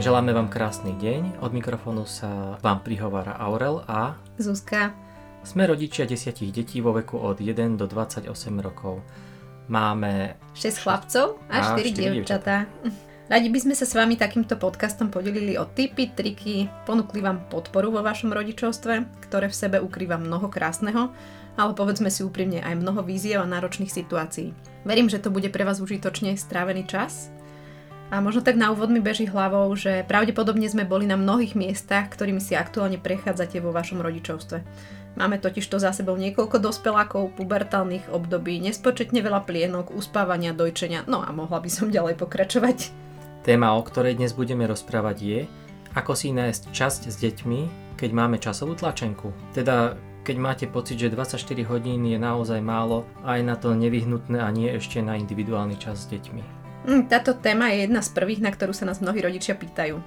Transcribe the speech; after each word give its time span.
Želáme 0.00 0.32
vám 0.32 0.48
krásny 0.48 0.96
deň. 0.96 1.44
Od 1.44 1.52
mikrofónu 1.52 2.08
sa 2.08 2.56
vám 2.64 2.80
prihovára 2.80 3.36
Aurel 3.36 3.84
a 3.84 4.16
Zuzka. 4.40 4.96
Sme 5.44 5.68
rodičia 5.68 6.08
desiatich 6.08 6.56
detí 6.56 6.80
vo 6.80 6.96
veku 6.96 7.20
od 7.20 7.36
1 7.36 7.76
do 7.76 7.84
28 7.84 8.24
rokov. 8.64 9.04
Máme 9.68 10.40
6 10.56 10.88
chlapcov 10.88 11.36
a, 11.52 11.76
a 11.76 11.76
4, 11.76 11.92
4 11.92 12.16
dievčatá. 12.16 12.64
Radi 13.28 13.52
by 13.52 13.58
sme 13.60 13.74
sa 13.76 13.84
s 13.84 13.92
vami 13.92 14.16
takýmto 14.16 14.56
podcastom 14.56 15.12
podelili 15.12 15.60
o 15.60 15.68
tipy, 15.68 16.08
triky, 16.16 16.64
ponúkli 16.88 17.20
vám 17.20 17.52
podporu 17.52 17.92
vo 17.92 18.00
vašom 18.00 18.32
rodičovstve, 18.32 19.20
ktoré 19.28 19.52
v 19.52 19.58
sebe 19.68 19.84
ukrýva 19.84 20.16
mnoho 20.16 20.48
krásneho, 20.48 21.12
ale 21.60 21.76
povedzme 21.76 22.08
si 22.08 22.24
úprimne 22.24 22.64
aj 22.64 22.72
mnoho 22.72 23.04
víziev 23.04 23.44
a 23.44 23.52
náročných 23.52 23.92
situácií. 23.92 24.56
Verím, 24.88 25.12
že 25.12 25.20
to 25.20 25.28
bude 25.28 25.52
pre 25.52 25.68
vás 25.68 25.76
užitočne 25.76 26.40
strávený 26.40 26.88
čas 26.88 27.28
a 28.10 28.18
možno 28.18 28.42
tak 28.42 28.58
na 28.58 28.74
úvod 28.74 28.90
mi 28.90 28.98
beží 28.98 29.30
hlavou, 29.30 29.70
že 29.78 30.02
pravdepodobne 30.10 30.66
sme 30.66 30.82
boli 30.82 31.06
na 31.06 31.14
mnohých 31.14 31.54
miestach, 31.54 32.10
ktorými 32.10 32.42
si 32.42 32.58
aktuálne 32.58 32.98
prechádzate 32.98 33.62
vo 33.62 33.70
vašom 33.70 34.02
rodičovstve. 34.02 34.58
Máme 35.14 35.38
totiž 35.38 35.66
to 35.66 35.78
za 35.78 35.94
sebou 35.94 36.18
niekoľko 36.18 36.58
dospelákov, 36.58 37.38
pubertálnych 37.38 38.10
období, 38.10 38.58
nespočetne 38.62 39.22
veľa 39.22 39.46
plienok, 39.46 39.94
uspávania, 39.94 40.54
dojčenia, 40.54 41.06
no 41.06 41.22
a 41.22 41.30
mohla 41.30 41.62
by 41.62 41.70
som 41.70 41.90
ďalej 41.90 42.18
pokračovať. 42.18 42.90
Téma, 43.46 43.74
o 43.74 43.82
ktorej 43.82 44.18
dnes 44.18 44.34
budeme 44.34 44.66
rozprávať 44.66 45.16
je, 45.22 45.40
ako 45.94 46.12
si 46.14 46.30
nájsť 46.30 46.62
časť 46.70 47.00
s 47.10 47.16
deťmi, 47.18 47.60
keď 47.98 48.10
máme 48.10 48.38
časovú 48.38 48.78
tlačenku. 48.78 49.34
Teda 49.54 49.98
keď 50.22 50.36
máte 50.38 50.66
pocit, 50.68 51.00
že 51.00 51.10
24 51.10 51.42
hodín 51.66 52.06
je 52.06 52.18
naozaj 52.20 52.60
málo, 52.62 53.08
aj 53.24 53.40
na 53.42 53.56
to 53.56 53.74
nevyhnutné 53.74 54.38
a 54.38 54.52
nie 54.52 54.68
ešte 54.70 55.02
na 55.02 55.18
individuálny 55.18 55.80
čas 55.80 56.06
s 56.06 56.10
deťmi. 56.12 56.59
Hm, 56.88 57.12
táto 57.12 57.36
téma 57.36 57.68
je 57.72 57.84
jedna 57.84 58.00
z 58.00 58.10
prvých, 58.16 58.40
na 58.40 58.48
ktorú 58.48 58.72
sa 58.72 58.88
nás 58.88 59.04
mnohí 59.04 59.20
rodičia 59.20 59.52
pýtajú. 59.52 60.00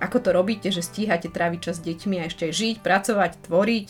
Ako 0.00 0.20
to 0.20 0.32
robíte, 0.32 0.68
že 0.68 0.84
stíhate 0.84 1.32
tráviť 1.32 1.60
čas 1.72 1.76
s 1.80 1.84
deťmi 1.84 2.20
a 2.20 2.28
ešte 2.28 2.48
aj 2.48 2.52
žiť, 2.52 2.76
pracovať, 2.84 3.32
tvoriť, 3.48 3.88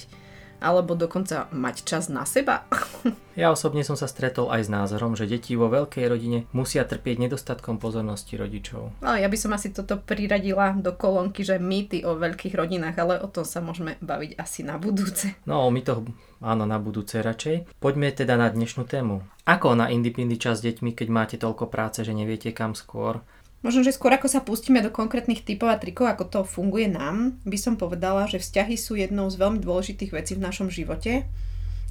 alebo 0.61 0.99
dokonca 0.99 1.49
mať 1.53 1.77
čas 1.85 2.09
na 2.09 2.25
seba? 2.25 2.67
Ja 3.37 3.53
osobne 3.53 3.85
som 3.85 4.01
sa 4.01 4.09
stretol 4.09 4.49
aj 4.49 4.65
s 4.65 4.73
názorom, 4.73 5.13
že 5.13 5.29
deti 5.29 5.61
vo 5.61 5.69
veľkej 5.69 6.09
rodine 6.09 6.49
musia 6.57 6.89
trpieť 6.89 7.29
nedostatkom 7.29 7.77
pozornosti 7.77 8.33
rodičov. 8.33 8.97
No, 9.05 9.13
ja 9.13 9.29
by 9.29 9.37
som 9.37 9.53
asi 9.53 9.77
toto 9.77 10.01
priradila 10.01 10.73
do 10.73 10.97
kolónky, 10.97 11.45
že 11.45 11.61
mýty 11.61 12.01
o 12.09 12.17
veľkých 12.17 12.57
rodinách, 12.57 12.97
ale 12.97 13.21
o 13.21 13.29
tom 13.29 13.45
sa 13.45 13.61
môžeme 13.61 14.01
baviť 14.01 14.41
asi 14.41 14.65
na 14.65 14.81
budúce. 14.81 15.37
No, 15.45 15.69
my 15.69 15.85
to 15.85 16.09
áno, 16.41 16.65
na 16.65 16.81
budúce 16.81 17.21
radšej. 17.21 17.77
Poďme 17.77 18.09
teda 18.09 18.41
na 18.41 18.49
dnešnú 18.49 18.89
tému. 18.89 19.21
Ako 19.45 19.77
na 19.77 19.93
independent 19.93 20.41
čas 20.41 20.59
s 20.59 20.67
deťmi, 20.67 20.97
keď 20.97 21.09
máte 21.13 21.37
toľko 21.37 21.69
práce, 21.69 22.01
že 22.03 22.17
neviete 22.17 22.57
kam 22.57 22.73
skôr? 22.73 23.21
Možno, 23.65 23.81
že 23.81 23.97
skôr 23.97 24.13
ako 24.13 24.29
sa 24.29 24.45
pustíme 24.45 24.85
do 24.85 24.93
konkrétnych 24.93 25.41
typov 25.41 25.73
a 25.73 25.81
trikov, 25.81 26.13
ako 26.13 26.25
to 26.29 26.41
funguje 26.45 26.93
nám, 26.93 27.41
by 27.49 27.57
som 27.57 27.81
povedala, 27.81 28.29
že 28.29 28.41
vzťahy 28.41 28.77
sú 28.77 29.01
jednou 29.01 29.27
z 29.33 29.41
veľmi 29.41 29.59
dôležitých 29.65 30.13
vecí 30.13 30.33
v 30.37 30.45
našom 30.45 30.69
živote 30.69 31.25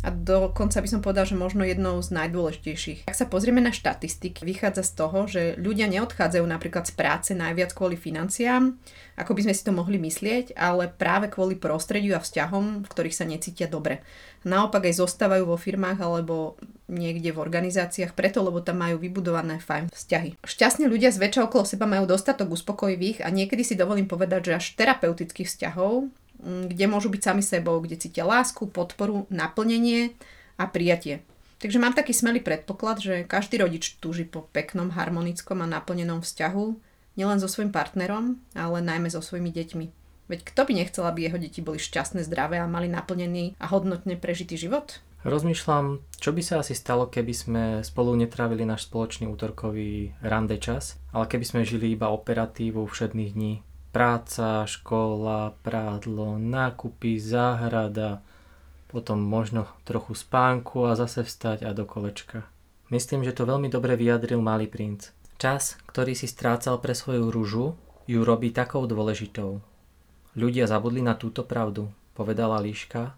a 0.06 0.14
dokonca 0.14 0.78
by 0.78 0.88
som 0.88 1.02
povedala, 1.02 1.26
že 1.26 1.34
možno 1.34 1.66
jednou 1.66 1.98
z 1.98 2.14
najdôležitejších. 2.14 3.10
Ak 3.10 3.18
sa 3.18 3.26
pozrieme 3.26 3.58
na 3.58 3.74
štatistiky, 3.74 4.46
vychádza 4.46 4.86
z 4.86 4.92
toho, 4.94 5.20
že 5.26 5.42
ľudia 5.58 5.90
neodchádzajú 5.90 6.46
napríklad 6.46 6.86
z 6.86 6.94
práce 6.94 7.32
najviac 7.34 7.74
kvôli 7.74 7.98
financiám, 7.98 8.78
ako 9.18 9.32
by 9.34 9.50
sme 9.50 9.54
si 9.58 9.66
to 9.66 9.74
mohli 9.74 9.98
myslieť, 9.98 10.54
ale 10.54 10.94
práve 10.94 11.34
kvôli 11.34 11.58
prostrediu 11.58 12.14
a 12.14 12.22
vzťahom, 12.22 12.86
v 12.86 12.92
ktorých 12.92 13.18
sa 13.18 13.26
necítia 13.26 13.66
dobre. 13.66 14.06
Naopak 14.46 14.86
aj 14.86 15.02
zostávajú 15.02 15.50
vo 15.50 15.58
firmách 15.58 15.98
alebo 15.98 16.62
niekde 16.86 17.34
v 17.34 17.42
organizáciách 17.42 18.14
preto, 18.14 18.46
lebo 18.46 18.62
tam 18.62 18.86
majú 18.86 19.02
vybudované 19.02 19.58
fajn 19.58 19.90
vzťahy. 19.90 20.38
Šťastní 20.46 20.86
ľudia 20.86 21.10
zväčša 21.10 21.50
okolo 21.50 21.66
seba 21.66 21.90
majú 21.90 22.06
dostatok 22.06 22.54
uspokojivých 22.54 23.26
a 23.26 23.34
niekedy 23.34 23.66
si 23.66 23.74
dovolím 23.74 24.06
povedať, 24.06 24.54
že 24.54 24.58
až 24.62 24.66
terapeutických 24.78 25.50
vzťahov, 25.50 26.14
kde 26.46 26.86
môžu 26.86 27.10
byť 27.10 27.22
sami 27.26 27.42
sebou, 27.42 27.82
kde 27.82 27.98
cítia 27.98 28.22
lásku, 28.22 28.70
podporu, 28.70 29.26
naplnenie 29.34 30.14
a 30.62 30.70
prijatie. 30.70 31.26
Takže 31.58 31.82
mám 31.82 31.98
taký 31.98 32.14
smelý 32.14 32.46
predpoklad, 32.46 33.02
že 33.02 33.26
každý 33.26 33.58
rodič 33.58 33.98
túži 33.98 34.28
po 34.28 34.46
peknom, 34.54 34.94
harmonickom 34.94 35.66
a 35.66 35.68
naplnenom 35.68 36.22
vzťahu, 36.22 36.66
nielen 37.18 37.42
so 37.42 37.50
svojím 37.50 37.74
partnerom, 37.74 38.38
ale 38.54 38.86
najmä 38.86 39.10
so 39.10 39.24
svojimi 39.24 39.50
deťmi. 39.50 39.86
Veď 40.26 40.40
kto 40.42 40.62
by 40.66 40.72
nechcel, 40.74 41.04
aby 41.06 41.26
jeho 41.26 41.38
deti 41.42 41.62
boli 41.66 41.82
šťastné, 41.82 42.26
zdravé 42.26 42.62
a 42.62 42.70
mali 42.70 42.90
naplnený 42.90 43.58
a 43.58 43.66
hodnotne 43.70 44.18
prežitý 44.18 44.58
život? 44.58 45.02
Rozmýšľam, 45.26 46.06
čo 46.22 46.30
by 46.38 46.42
sa 46.46 46.62
asi 46.62 46.78
stalo, 46.78 47.10
keby 47.10 47.34
sme 47.34 47.64
spolu 47.82 48.14
netrávili 48.14 48.62
náš 48.62 48.86
spoločný 48.86 49.26
útorkový 49.26 50.14
rande 50.22 50.62
čas, 50.62 51.02
ale 51.10 51.26
keby 51.26 51.46
sme 51.46 51.62
žili 51.66 51.98
iba 51.98 52.14
operatívu 52.14 52.86
všedných 52.86 53.34
dní, 53.34 53.54
práca, 53.96 54.68
škola, 54.68 55.56
prádlo, 55.64 56.36
nákupy, 56.36 57.16
záhrada, 57.16 58.20
potom 58.92 59.24
možno 59.24 59.72
trochu 59.88 60.12
spánku 60.12 60.84
a 60.84 61.00
zase 61.00 61.24
vstať 61.24 61.64
a 61.64 61.72
do 61.72 61.88
kolečka. 61.88 62.44
Myslím, 62.92 63.24
že 63.24 63.32
to 63.32 63.48
veľmi 63.48 63.72
dobre 63.72 63.96
vyjadril 63.96 64.44
malý 64.44 64.68
princ. 64.68 65.16
Čas, 65.40 65.80
ktorý 65.88 66.12
si 66.12 66.28
strácal 66.28 66.84
pre 66.84 66.92
svoju 66.92 67.32
rúžu, 67.32 67.80
ju 68.04 68.20
robí 68.28 68.52
takou 68.52 68.84
dôležitou. 68.84 69.64
Ľudia 70.36 70.68
zabudli 70.68 71.00
na 71.00 71.16
túto 71.16 71.48
pravdu, 71.48 71.88
povedala 72.20 72.60
Líška, 72.60 73.16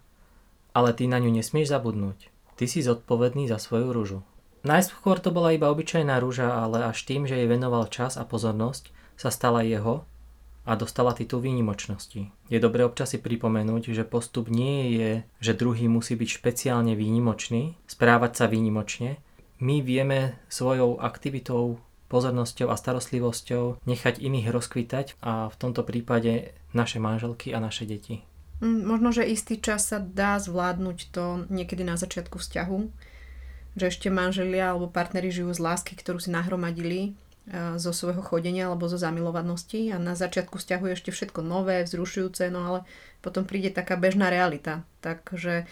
ale 0.78 0.94
ty 0.94 1.10
na 1.10 1.18
ňu 1.18 1.34
nesmieš 1.34 1.74
zabudnúť. 1.74 2.30
Ty 2.54 2.64
si 2.70 2.86
zodpovedný 2.86 3.50
za 3.50 3.58
svoju 3.58 3.90
rúžu. 3.90 4.22
Najskôr 4.62 5.18
to 5.18 5.34
bola 5.34 5.50
iba 5.58 5.74
obyčajná 5.74 6.22
rúža, 6.22 6.54
ale 6.54 6.86
až 6.86 7.02
tým, 7.02 7.26
že 7.26 7.34
jej 7.34 7.50
venoval 7.50 7.90
čas 7.90 8.14
a 8.14 8.22
pozornosť, 8.22 8.94
sa 9.18 9.34
stala 9.34 9.66
jeho 9.66 10.06
a 10.68 10.76
dostala 10.76 11.16
titul 11.16 11.40
výnimočnosti. 11.40 12.28
Je 12.52 12.58
dobré 12.60 12.84
občas 12.84 13.16
si 13.16 13.18
pripomenúť, 13.18 13.96
že 13.96 14.04
postup 14.04 14.52
nie 14.52 15.00
je, 15.00 15.10
že 15.40 15.56
druhý 15.56 15.88
musí 15.88 16.12
byť 16.12 16.28
špeciálne 16.28 16.92
výnimočný, 16.92 17.80
správať 17.88 18.32
sa 18.36 18.44
výnimočne. 18.52 19.16
My 19.64 19.80
vieme 19.80 20.36
svojou 20.52 21.00
aktivitou, 21.00 21.80
pozornosťou 22.12 22.68
a 22.68 22.76
starostlivosťou 22.76 23.80
nechať 23.88 24.20
iných 24.20 24.52
rozkvitať 24.52 25.16
a 25.24 25.48
v 25.48 25.56
tomto 25.56 25.88
prípade 25.88 26.52
naše 26.76 27.00
manželky 27.00 27.56
a 27.56 27.64
naše 27.64 27.88
deti. 27.88 28.28
Mm, 28.60 28.84
možno, 28.84 29.08
že 29.12 29.24
istý 29.24 29.56
čas 29.56 29.88
sa 29.88 29.98
dá 30.02 30.36
zvládnuť 30.36 30.98
to 31.14 31.48
niekedy 31.48 31.80
na 31.80 31.96
začiatku 31.96 32.36
vzťahu, 32.36 32.78
že 33.78 33.84
ešte 33.88 34.08
manželia 34.12 34.74
alebo 34.74 34.90
partneri 34.90 35.30
žijú 35.32 35.54
z 35.54 35.64
lásky, 35.64 35.94
ktorú 35.94 36.18
si 36.18 36.28
nahromadili 36.34 37.14
zo 37.80 37.92
svojho 37.96 38.20
chodenia 38.20 38.68
alebo 38.68 38.92
zo 38.92 39.00
zamilovanosti 39.00 39.88
a 39.92 39.96
na 39.96 40.12
začiatku 40.12 40.60
vzťahu 40.60 40.84
je 40.88 40.96
ešte 40.96 41.10
všetko 41.12 41.40
nové, 41.40 41.80
vzrušujúce, 41.84 42.52
no 42.52 42.60
ale 42.68 42.78
potom 43.24 43.48
príde 43.48 43.72
taká 43.72 43.96
bežná 43.96 44.28
realita. 44.28 44.84
Takže 45.00 45.64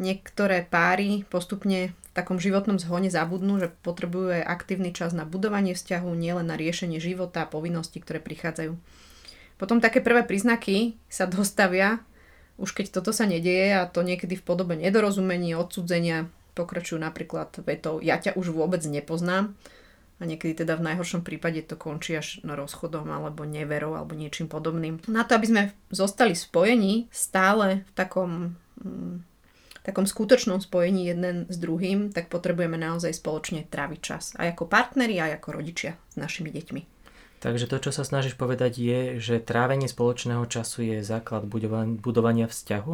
niektoré 0.00 0.64
páry 0.64 1.28
postupne 1.28 1.92
v 1.92 2.08
takom 2.16 2.40
životnom 2.40 2.80
zhone 2.80 3.12
zabudnú, 3.12 3.60
že 3.60 3.68
potrebujú 3.84 4.40
aj 4.40 4.48
aktívny 4.48 4.90
čas 4.96 5.12
na 5.12 5.28
budovanie 5.28 5.76
vzťahu, 5.76 6.08
nielen 6.16 6.48
na 6.48 6.56
riešenie 6.56 6.96
života 6.96 7.44
a 7.44 7.50
povinností, 7.50 8.00
ktoré 8.00 8.24
prichádzajú. 8.24 8.72
Potom 9.58 9.82
také 9.82 10.00
prvé 10.00 10.22
príznaky 10.22 10.96
sa 11.10 11.26
dostavia, 11.26 12.00
už 12.56 12.74
keď 12.74 12.94
toto 12.94 13.10
sa 13.10 13.26
nedieje 13.26 13.74
a 13.74 13.86
to 13.90 14.02
niekedy 14.02 14.38
v 14.38 14.46
podobe 14.46 14.78
nedorozumení, 14.78 15.54
odsudzenia, 15.54 16.30
pokračujú 16.58 16.98
napríklad 16.98 17.54
vetou 17.62 18.02
ja 18.02 18.18
ťa 18.18 18.34
už 18.34 18.50
vôbec 18.50 18.82
nepoznám, 18.82 19.54
a 20.18 20.22
niekedy 20.26 20.66
teda 20.66 20.74
v 20.74 20.86
najhoršom 20.92 21.22
prípade 21.22 21.62
to 21.62 21.78
končí 21.78 22.18
až 22.18 22.42
rozchodom 22.42 23.06
alebo 23.06 23.46
neverou 23.46 23.94
alebo 23.94 24.18
niečím 24.18 24.50
podobným. 24.50 24.98
Na 25.06 25.22
to, 25.22 25.38
aby 25.38 25.46
sme 25.46 25.62
zostali 25.94 26.34
spojení 26.34 27.06
stále 27.14 27.86
v 27.86 27.90
takom, 27.94 28.30
mm, 28.82 29.14
takom 29.86 30.04
skutočnom 30.04 30.58
spojení 30.58 31.06
jeden 31.06 31.46
s 31.46 31.56
druhým, 31.56 32.10
tak 32.10 32.26
potrebujeme 32.26 32.74
naozaj 32.74 33.14
spoločne 33.14 33.70
tráviť 33.70 34.00
čas. 34.02 34.34
Aj 34.34 34.50
ako 34.50 34.66
partneri, 34.66 35.22
aj 35.22 35.38
ako 35.38 35.48
rodičia 35.62 35.94
s 36.10 36.16
našimi 36.18 36.50
deťmi. 36.50 36.82
Takže 37.38 37.70
to, 37.70 37.78
čo 37.78 37.94
sa 37.94 38.02
snažíš 38.02 38.34
povedať, 38.34 38.82
je, 38.82 39.00
že 39.22 39.38
trávenie 39.38 39.86
spoločného 39.86 40.42
času 40.50 40.82
je 40.82 41.06
základ 41.06 41.46
budovania 42.02 42.50
vzťahu? 42.50 42.92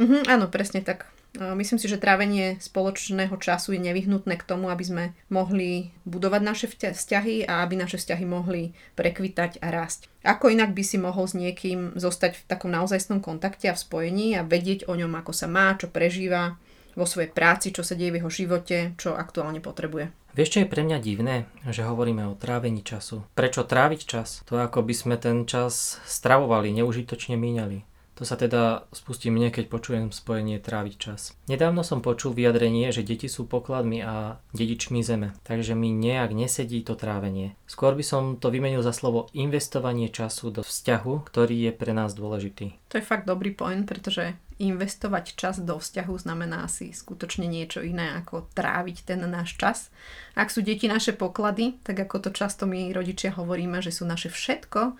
Mhm, 0.00 0.18
áno, 0.24 0.48
presne 0.48 0.80
tak. 0.80 1.12
Myslím 1.36 1.76
si, 1.76 1.86
že 1.92 2.00
trávenie 2.00 2.56
spoločného 2.56 3.36
času 3.36 3.76
je 3.76 3.80
nevyhnutné 3.84 4.40
k 4.40 4.48
tomu, 4.48 4.72
aby 4.72 4.80
sme 4.80 5.04
mohli 5.28 5.92
budovať 6.08 6.40
naše 6.42 6.66
vzťahy 6.72 7.44
a 7.44 7.62
aby 7.62 7.76
naše 7.76 8.00
vzťahy 8.00 8.24
mohli 8.24 8.72
prekvitať 8.96 9.60
a 9.60 9.68
rásť. 9.68 10.08
Ako 10.24 10.48
inak 10.50 10.72
by 10.72 10.82
si 10.82 10.96
mohol 10.96 11.28
s 11.28 11.38
niekým 11.38 11.94
zostať 12.00 12.42
v 12.42 12.46
takom 12.48 12.72
naozajstnom 12.72 13.20
kontakte 13.20 13.68
a 13.70 13.76
v 13.76 13.82
spojení 13.84 14.34
a 14.34 14.42
vedieť 14.42 14.88
o 14.88 14.96
ňom, 14.96 15.14
ako 15.20 15.36
sa 15.36 15.46
má, 15.46 15.76
čo 15.76 15.92
prežíva 15.92 16.56
vo 16.98 17.06
svojej 17.06 17.30
práci, 17.30 17.70
čo 17.70 17.86
sa 17.86 17.94
deje 17.94 18.10
v 18.10 18.18
jeho 18.18 18.32
živote, 18.32 18.76
čo 18.98 19.14
aktuálne 19.14 19.62
potrebuje. 19.62 20.10
Vieš, 20.34 20.50
čo 20.54 20.60
je 20.62 20.70
pre 20.70 20.86
mňa 20.86 20.98
divné, 21.02 21.50
že 21.66 21.82
hovoríme 21.82 22.22
o 22.30 22.38
trávení 22.38 22.82
času? 22.86 23.26
Prečo 23.34 23.66
tráviť 23.66 24.00
čas? 24.06 24.42
To 24.46 24.58
ako 24.58 24.86
by 24.86 24.94
sme 24.94 25.16
ten 25.18 25.46
čas 25.46 25.98
stravovali, 26.06 26.70
neužitočne 26.78 27.34
míňali. 27.34 27.87
To 28.18 28.26
sa 28.26 28.34
teda 28.34 28.90
spustí 28.90 29.30
mne, 29.30 29.54
keď 29.54 29.70
počujem 29.70 30.10
spojenie 30.10 30.58
tráviť 30.58 30.94
čas. 30.98 31.38
Nedávno 31.46 31.86
som 31.86 32.02
počul 32.02 32.34
vyjadrenie, 32.34 32.90
že 32.90 33.06
deti 33.06 33.30
sú 33.30 33.46
pokladmi 33.46 34.02
a 34.02 34.42
dedičmi 34.50 35.06
zeme, 35.06 35.38
takže 35.46 35.78
mi 35.78 35.94
nejak 35.94 36.34
nesedí 36.34 36.82
to 36.82 36.98
trávenie. 36.98 37.54
Skôr 37.70 37.94
by 37.94 38.02
som 38.02 38.22
to 38.34 38.50
vymenil 38.50 38.82
za 38.82 38.90
slovo 38.90 39.30
investovanie 39.38 40.10
času 40.10 40.50
do 40.50 40.66
vzťahu, 40.66 41.30
ktorý 41.30 41.70
je 41.70 41.72
pre 41.78 41.94
nás 41.94 42.10
dôležitý. 42.18 42.74
To 42.90 42.98
je 42.98 43.06
fakt 43.06 43.30
dobrý 43.30 43.54
point, 43.54 43.86
pretože 43.86 44.34
investovať 44.58 45.38
čas 45.38 45.62
do 45.62 45.78
vzťahu 45.78 46.18
znamená 46.18 46.66
si 46.66 46.90
skutočne 46.90 47.46
niečo 47.46 47.86
iné 47.86 48.18
ako 48.18 48.50
tráviť 48.50 49.14
ten 49.14 49.22
náš 49.30 49.54
čas. 49.54 49.94
Ak 50.34 50.50
sú 50.50 50.66
deti 50.66 50.90
naše 50.90 51.14
poklady, 51.14 51.78
tak 51.86 52.02
ako 52.02 52.26
to 52.26 52.30
často 52.34 52.66
my 52.66 52.90
rodičia 52.90 53.30
hovoríme, 53.30 53.78
že 53.78 53.94
sú 53.94 54.02
naše 54.02 54.26
všetko, 54.26 54.98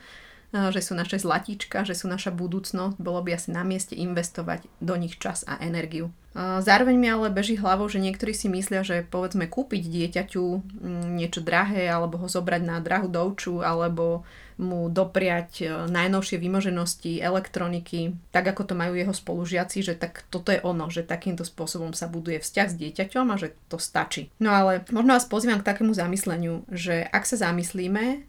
že 0.53 0.81
sú 0.81 0.97
naše 0.97 1.21
zlatíčka, 1.21 1.85
že 1.85 1.93
sú 1.93 2.09
naša 2.09 2.33
budúcnosť, 2.33 2.97
bolo 2.97 3.21
by 3.21 3.37
asi 3.37 3.53
na 3.53 3.63
mieste 3.65 3.93
investovať 3.93 4.65
do 4.81 4.95
nich 4.97 5.21
čas 5.21 5.45
a 5.45 5.61
energiu. 5.61 6.09
Zároveň 6.39 6.95
mi 6.95 7.11
ale 7.11 7.35
beží 7.35 7.59
hlavou, 7.59 7.91
že 7.91 7.99
niektorí 7.99 8.31
si 8.31 8.47
myslia, 8.47 8.87
že 8.87 9.03
povedzme 9.03 9.51
kúpiť 9.51 9.83
dieťaťu 9.91 10.45
mm, 10.45 11.19
niečo 11.19 11.43
drahé 11.43 11.91
alebo 11.91 12.15
ho 12.21 12.31
zobrať 12.31 12.63
na 12.63 12.79
drahú 12.79 13.11
douču 13.11 13.59
alebo 13.59 14.23
mu 14.59 14.91
dopriať 14.91 15.51
e, 15.63 15.65
najnovšie 15.87 16.39
vymoženosti 16.39 17.23
elektroniky, 17.23 18.19
tak 18.35 18.51
ako 18.55 18.67
to 18.71 18.75
majú 18.75 18.99
jeho 18.99 19.15
spolužiaci, 19.15 19.87
že 19.87 19.95
tak 19.95 20.27
toto 20.35 20.51
je 20.51 20.59
ono, 20.67 20.91
že 20.91 21.07
takýmto 21.07 21.47
spôsobom 21.47 21.95
sa 21.95 22.11
buduje 22.11 22.43
vzťah 22.43 22.69
s 22.71 22.75
dieťaťom 22.75 23.27
a 23.31 23.39
že 23.39 23.55
to 23.71 23.79
stačí. 23.79 24.35
No 24.43 24.51
ale 24.51 24.83
možno 24.91 25.15
vás 25.15 25.31
pozývam 25.31 25.63
k 25.63 25.69
takému 25.71 25.95
zamysleniu, 25.95 26.67
že 26.75 27.07
ak 27.07 27.23
sa 27.23 27.39
zamyslíme, 27.51 28.27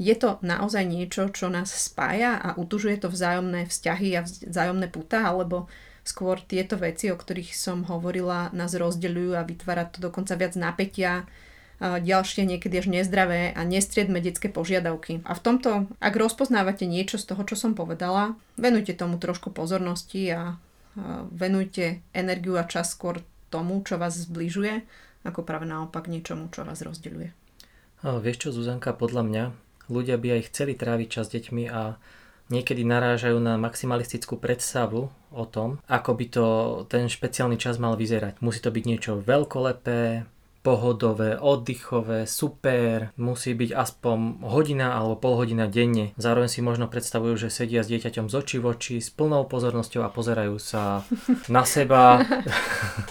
je 0.00 0.14
to 0.16 0.40
naozaj 0.40 0.80
niečo, 0.88 1.28
čo 1.28 1.52
nás 1.52 1.68
spája 1.68 2.40
a 2.40 2.56
utužuje 2.56 2.96
to 3.04 3.12
vzájomné 3.12 3.68
vzťahy 3.68 4.16
a 4.16 4.24
vzájomné 4.24 4.88
puta, 4.88 5.28
alebo 5.28 5.68
skôr 6.00 6.40
tieto 6.40 6.80
veci, 6.80 7.12
o 7.12 7.20
ktorých 7.20 7.52
som 7.52 7.84
hovorila, 7.84 8.48
nás 8.56 8.72
rozdeľujú 8.72 9.36
a 9.36 9.44
vytvára 9.44 9.84
to 9.92 10.00
dokonca 10.00 10.32
viac 10.40 10.56
napätia, 10.56 11.28
ďalšie 11.80 12.44
niekedy 12.44 12.76
až 12.80 12.92
nezdravé 12.92 13.56
a 13.56 13.60
nestriedme 13.64 14.20
detské 14.20 14.52
požiadavky. 14.52 15.20
A 15.24 15.32
v 15.36 15.40
tomto, 15.40 15.70
ak 16.00 16.12
rozpoznávate 16.16 16.88
niečo 16.88 17.20
z 17.20 17.32
toho, 17.32 17.44
čo 17.44 17.56
som 17.56 17.72
povedala, 17.76 18.36
venujte 18.56 18.96
tomu 18.96 19.20
trošku 19.20 19.52
pozornosti 19.52 20.32
a 20.32 20.56
venujte 21.32 22.04
energiu 22.16 22.56
a 22.56 22.68
čas 22.68 22.92
skôr 22.92 23.24
tomu, 23.48 23.80
čo 23.84 23.96
vás 23.96 24.16
zbližuje, 24.16 24.84
ako 25.24 25.44
práve 25.44 25.68
naopak 25.68 26.08
niečomu, 26.08 26.48
čo 26.52 26.64
vás 26.64 26.80
rozdeľuje. 26.84 27.32
A 28.00 28.16
vieš 28.16 28.48
čo, 28.48 28.48
Zuzanka, 28.52 28.96
podľa 28.96 29.22
mňa 29.24 29.44
ľudia 29.90 30.16
by 30.16 30.40
aj 30.40 30.54
chceli 30.54 30.78
tráviť 30.78 31.08
čas 31.10 31.26
s 31.28 31.34
deťmi 31.34 31.64
a 31.68 31.98
niekedy 32.50 32.82
narážajú 32.82 33.38
na 33.38 33.54
maximalistickú 33.58 34.36
predstavu 34.36 35.10
o 35.30 35.44
tom, 35.46 35.78
ako 35.86 36.10
by 36.18 36.26
to 36.26 36.46
ten 36.90 37.06
špeciálny 37.06 37.58
čas 37.58 37.78
mal 37.78 37.94
vyzerať. 37.94 38.42
Musí 38.42 38.58
to 38.58 38.74
byť 38.74 38.84
niečo 38.86 39.12
veľkolepé, 39.22 40.26
pohodové, 40.60 41.40
oddychové, 41.40 42.28
super, 42.28 43.16
musí 43.16 43.56
byť 43.56 43.70
aspoň 43.72 44.44
hodina 44.44 44.92
alebo 44.92 45.16
pol 45.16 45.40
hodina 45.40 45.64
denne. 45.64 46.12
Zároveň 46.20 46.52
si 46.52 46.60
možno 46.60 46.84
predstavujú, 46.84 47.48
že 47.48 47.48
sedia 47.48 47.80
s 47.80 47.88
dieťaťom 47.88 48.28
z 48.28 48.34
očí 48.36 48.56
v 48.60 48.76
oči 48.76 48.96
s 49.00 49.08
plnou 49.08 49.48
pozornosťou 49.48 50.04
a 50.04 50.12
pozerajú 50.12 50.60
sa 50.60 51.00
na 51.48 51.64
seba. 51.64 52.00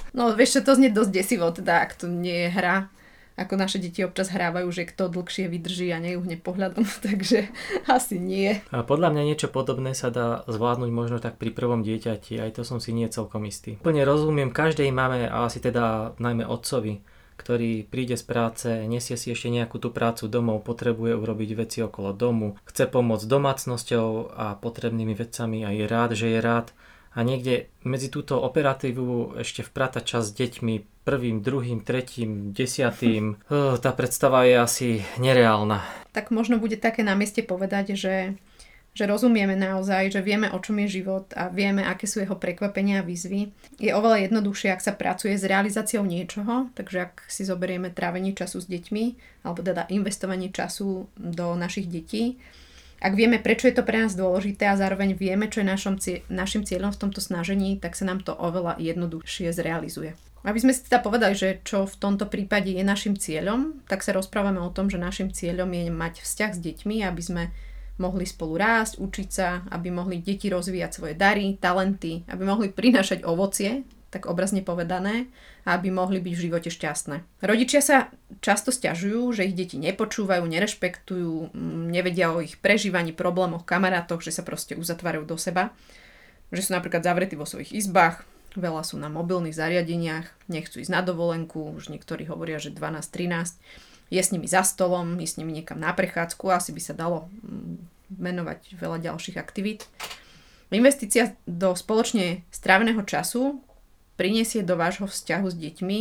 No 0.09 0.35
vieš, 0.35 0.59
to 0.65 0.75
znie 0.75 0.91
dosť 0.91 1.15
desivo, 1.15 1.47
teda 1.47 1.85
ak 1.85 1.95
to 1.95 2.11
nie 2.11 2.43
je 2.43 2.49
hra 2.51 2.91
ako 3.39 3.55
naše 3.55 3.79
deti 3.79 4.03
občas 4.03 4.29
hrávajú, 4.29 4.67
že 4.69 4.83
kto 4.83 5.07
dlhšie 5.07 5.47
vydrží 5.47 5.89
a 5.95 6.03
nejuhne 6.03 6.35
pohľadom, 6.35 6.83
takže 7.07 7.47
asi 7.87 8.19
nie. 8.19 8.59
A 8.75 8.83
podľa 8.83 9.15
mňa 9.15 9.23
niečo 9.23 9.47
podobné 9.47 9.95
sa 9.95 10.11
dá 10.11 10.43
zvládnuť 10.51 10.91
možno 10.91 11.17
tak 11.23 11.39
pri 11.39 11.55
prvom 11.55 11.81
dieťati, 11.81 12.37
aj 12.37 12.59
to 12.59 12.67
som 12.67 12.83
si 12.83 12.91
nie 12.91 13.07
celkom 13.07 13.47
istý. 13.47 13.79
Plne 13.79 14.03
rozumiem 14.03 14.51
každej 14.51 14.91
mame 14.91 15.25
a 15.25 15.47
asi 15.47 15.63
teda 15.63 16.13
najmä 16.19 16.43
otcovi, 16.43 16.99
ktorý 17.39 17.87
príde 17.87 18.19
z 18.19 18.23
práce, 18.27 18.67
nesie 18.83 19.15
si 19.15 19.31
ešte 19.31 19.47
nejakú 19.47 19.79
tú 19.79 19.95
prácu 19.95 20.27
domov, 20.27 20.67
potrebuje 20.67 21.15
urobiť 21.15 21.49
veci 21.55 21.79
okolo 21.79 22.11
domu, 22.11 22.59
chce 22.67 22.91
pomôcť 22.91 23.23
domácnosťou 23.23 24.35
a 24.35 24.59
potrebnými 24.59 25.15
vecami 25.15 25.63
a 25.63 25.71
je 25.71 25.85
rád, 25.87 26.19
že 26.19 26.27
je 26.35 26.39
rád. 26.43 26.75
A 27.17 27.25
niekde 27.25 27.73
medzi 27.81 28.07
túto 28.13 28.37
operatívu 28.37 29.41
ešte 29.41 29.65
vpráta 29.65 29.99
čas 30.05 30.29
s 30.29 30.35
deťmi 30.37 31.05
prvým, 31.07 31.41
druhým, 31.41 31.81
tretím, 31.81 32.53
desiatým. 32.53 33.41
Tá 33.83 33.91
predstava 33.95 34.45
je 34.45 34.55
asi 34.59 34.89
nereálna. 35.17 35.81
Tak 36.13 36.29
možno 36.29 36.61
bude 36.61 36.77
také 36.77 37.01
na 37.01 37.17
mieste 37.17 37.41
povedať, 37.41 37.97
že 37.97 38.37
že 38.89 39.05
rozumieme 39.05 39.53
naozaj, 39.53 40.11
že 40.11 40.19
vieme, 40.19 40.49
o 40.49 40.59
čom 40.59 40.81
je 40.83 40.99
život 40.99 41.29
a 41.37 41.47
vieme, 41.47 41.85
aké 41.85 42.09
sú 42.09 42.19
jeho 42.19 42.35
prekvapenia 42.35 42.99
a 42.99 43.07
výzvy. 43.07 43.53
Je 43.77 43.93
oveľa 43.93 44.27
jednoduchšie, 44.27 44.73
ak 44.73 44.81
sa 44.83 44.97
pracuje 44.97 45.37
s 45.37 45.45
realizáciou 45.45 46.03
niečoho, 46.03 46.73
takže 46.73 47.07
ak 47.07 47.23
si 47.29 47.45
zoberieme 47.45 47.93
trávenie 47.93 48.33
času 48.33 48.59
s 48.59 48.67
deťmi, 48.67 49.03
alebo 49.45 49.61
teda 49.61 49.87
investovanie 49.93 50.49
času 50.49 51.07
do 51.15 51.53
našich 51.53 51.85
detí, 51.85 52.41
ak 52.99 53.13
vieme, 53.15 53.39
prečo 53.39 53.71
je 53.71 53.75
to 53.79 53.87
pre 53.87 54.03
nás 54.03 54.13
dôležité 54.15 54.67
a 54.67 54.79
zároveň 54.79 55.15
vieme, 55.15 55.47
čo 55.47 55.63
je 55.63 55.71
našom, 55.71 55.95
našim 56.27 56.67
cieľom 56.67 56.91
v 56.91 57.01
tomto 57.07 57.23
snažení, 57.23 57.79
tak 57.79 57.95
sa 57.95 58.03
nám 58.03 58.23
to 58.23 58.35
oveľa 58.35 58.75
jednoduchšie 58.79 59.55
zrealizuje. 59.55 60.19
Aby 60.43 60.59
sme 60.63 60.71
si 60.71 60.87
teda 60.87 61.03
povedali, 61.03 61.35
že 61.35 61.59
čo 61.67 61.83
v 61.83 61.95
tomto 61.99 62.27
prípade 62.27 62.71
je 62.71 62.83
našim 62.83 63.19
cieľom, 63.19 63.83
tak 63.91 64.03
sa 64.03 64.15
rozprávame 64.15 64.63
o 64.63 64.71
tom, 64.71 64.87
že 64.87 64.95
našim 64.95 65.31
cieľom 65.31 65.67
je 65.67 65.91
mať 65.91 66.23
vzťah 66.23 66.51
s 66.55 66.59
deťmi, 66.63 67.03
aby 67.03 67.21
sme 67.23 67.43
mohli 67.99 68.23
spolu 68.23 68.55
rásť, 68.55 69.03
učiť 69.03 69.29
sa, 69.29 69.67
aby 69.67 69.91
mohli 69.91 70.23
deti 70.23 70.47
rozvíjať 70.47 70.91
svoje 70.95 71.13
dary, 71.19 71.59
talenty, 71.59 72.23
aby 72.31 72.43
mohli 72.47 72.71
prinášať 72.71 73.27
ovocie, 73.27 73.83
tak 74.09 74.25
obrazne 74.25 74.65
povedané, 74.65 75.29
aby 75.69 75.93
mohli 75.93 76.17
byť 76.17 76.33
v 76.33 76.43
živote 76.49 76.69
šťastné. 76.73 77.45
Rodičia 77.45 77.81
sa 77.81 77.97
často 78.41 78.73
stiažujú, 78.73 79.29
že 79.37 79.45
ich 79.45 79.57
deti 79.57 79.77
nepočúvajú, 79.77 80.41
nerešpektujú, 80.49 81.53
mm, 81.53 81.93
nevedia 81.93 82.33
o 82.33 82.41
ich 82.41 82.57
prežívaní, 82.57 83.13
problémoch, 83.13 83.69
kamarátoch, 83.69 84.25
že 84.25 84.33
sa 84.33 84.41
proste 84.41 84.73
uzatvárajú 84.73 85.29
do 85.29 85.37
seba, 85.37 85.69
že 86.49 86.65
sú 86.65 86.73
napríklad 86.73 87.05
zavretí 87.05 87.37
vo 87.37 87.45
svojich 87.45 87.77
izbách, 87.77 88.25
veľa 88.57 88.81
sú 88.81 88.97
na 88.97 89.13
mobilných 89.13 89.53
zariadeniach, 89.53 90.49
nechcú 90.49 90.81
ísť 90.81 90.89
na 90.89 91.05
dovolenku, 91.05 91.77
už 91.77 91.93
niektorí 91.93 92.25
hovoria, 92.25 92.57
že 92.57 92.73
12-13 92.73 93.61
je 94.09 94.21
s 94.21 94.33
nimi 94.33 94.49
za 94.49 94.65
stolom, 94.65 95.21
je 95.21 95.29
s 95.29 95.37
nimi 95.37 95.53
niekam 95.53 95.77
na 95.77 95.93
prechádzku, 95.93 96.49
asi 96.49 96.73
by 96.73 96.81
sa 96.81 96.97
dalo 96.97 97.29
menovať 98.09 98.73
mm, 98.73 98.75
veľa 98.81 98.97
ďalších 99.05 99.37
aktivít. 99.37 99.85
Investícia 100.69 101.33
do 101.49 101.73
spoločne 101.73 102.45
stráveného 102.53 103.01
času 103.01 103.57
prinesie 104.19 104.67
do 104.67 104.75
vášho 104.75 105.07
vzťahu 105.07 105.47
s 105.47 105.55
deťmi 105.55 105.99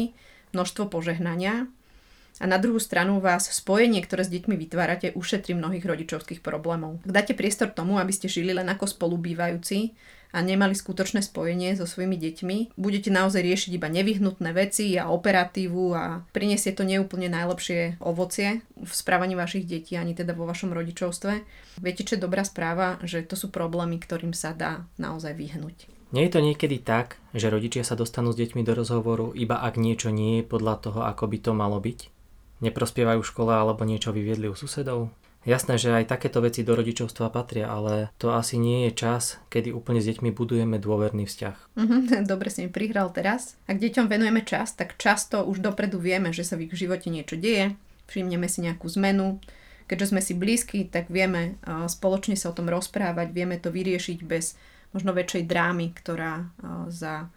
množstvo 0.50 0.90
požehnania 0.90 1.70
a 2.42 2.44
na 2.46 2.58
druhú 2.58 2.82
stranu 2.82 3.22
vás 3.22 3.46
spojenie, 3.46 4.02
ktoré 4.02 4.26
s 4.26 4.34
deťmi 4.34 4.58
vytvárate, 4.58 5.14
ušetrí 5.14 5.54
mnohých 5.54 5.86
rodičovských 5.86 6.42
problémov. 6.42 6.98
Ak 7.06 7.14
dáte 7.14 7.34
priestor 7.38 7.70
tomu, 7.70 7.98
aby 8.02 8.10
ste 8.10 8.26
žili 8.26 8.50
len 8.50 8.66
ako 8.66 8.90
spolubývajúci, 8.90 9.94
a 10.28 10.44
nemali 10.44 10.76
skutočné 10.76 11.24
spojenie 11.24 11.72
so 11.72 11.88
svojimi 11.88 12.20
deťmi, 12.20 12.76
budete 12.76 13.08
naozaj 13.08 13.40
riešiť 13.40 13.70
iba 13.80 13.88
nevyhnutné 13.88 14.52
veci 14.52 14.92
a 15.00 15.08
operatívu 15.08 15.84
a 15.96 16.20
prinesie 16.36 16.76
to 16.76 16.84
neúplne 16.84 17.32
najlepšie 17.32 17.96
ovocie 18.04 18.60
v 18.76 18.92
správaní 18.92 19.32
vašich 19.32 19.64
detí, 19.64 19.96
ani 19.96 20.12
teda 20.12 20.36
vo 20.36 20.44
vašom 20.44 20.76
rodičovstve. 20.76 21.32
Viete, 21.80 22.04
čo 22.04 22.20
je 22.20 22.24
dobrá 22.24 22.44
správa, 22.44 23.00
že 23.08 23.24
to 23.24 23.40
sú 23.40 23.48
problémy, 23.48 23.96
ktorým 23.96 24.36
sa 24.36 24.52
dá 24.52 24.84
naozaj 25.00 25.32
vyhnúť. 25.32 25.97
Nie 26.08 26.24
je 26.24 26.32
to 26.32 26.40
niekedy 26.40 26.80
tak, 26.80 27.20
že 27.36 27.52
rodičia 27.52 27.84
sa 27.84 27.92
dostanú 27.92 28.32
s 28.32 28.40
deťmi 28.40 28.64
do 28.64 28.72
rozhovoru, 28.72 29.36
iba 29.36 29.60
ak 29.60 29.76
niečo 29.76 30.08
nie 30.08 30.40
je 30.40 30.48
podľa 30.48 30.74
toho, 30.80 31.00
ako 31.04 31.28
by 31.28 31.38
to 31.44 31.52
malo 31.52 31.76
byť? 31.76 32.08
Neprospievajú 32.64 33.20
škole 33.20 33.52
alebo 33.52 33.84
niečo 33.84 34.16
vyviedli 34.16 34.48
u 34.48 34.56
susedov? 34.56 35.12
Jasné, 35.46 35.78
že 35.78 35.94
aj 35.94 36.10
takéto 36.10 36.42
veci 36.42 36.66
do 36.66 36.74
rodičovstva 36.74 37.30
patria, 37.30 37.70
ale 37.70 38.10
to 38.18 38.34
asi 38.34 38.58
nie 38.58 38.90
je 38.90 39.06
čas, 39.06 39.38
kedy 39.52 39.70
úplne 39.70 40.02
s 40.02 40.08
deťmi 40.10 40.34
budujeme 40.34 40.80
dôverný 40.80 41.28
vzťah. 41.28 41.78
Mhm, 41.78 41.98
dobre 42.32 42.48
si 42.50 42.66
mi 42.66 42.70
prihral 42.72 43.12
teraz. 43.12 43.54
Ak 43.68 43.78
deťom 43.78 44.08
venujeme 44.08 44.42
čas, 44.42 44.74
tak 44.74 44.98
často 44.98 45.44
už 45.44 45.60
dopredu 45.60 46.02
vieme, 46.02 46.34
že 46.34 46.42
sa 46.42 46.58
v 46.58 46.66
ich 46.66 46.74
živote 46.74 47.12
niečo 47.12 47.38
deje, 47.38 47.78
všimneme 48.10 48.48
si 48.48 48.64
nejakú 48.64 48.88
zmenu, 48.98 49.38
keďže 49.86 50.10
sme 50.10 50.20
si 50.24 50.32
blízki, 50.34 50.88
tak 50.88 51.12
vieme 51.12 51.60
spoločne 51.64 52.34
sa 52.34 52.50
o 52.50 52.56
tom 52.56 52.66
rozprávať, 52.68 53.30
vieme 53.30 53.56
to 53.60 53.70
vyriešiť 53.72 54.18
bez 54.26 54.58
možno 54.92 55.12
väčšej 55.12 55.44
drámy, 55.48 55.92
ktorá 55.96 56.48
za 56.88 57.28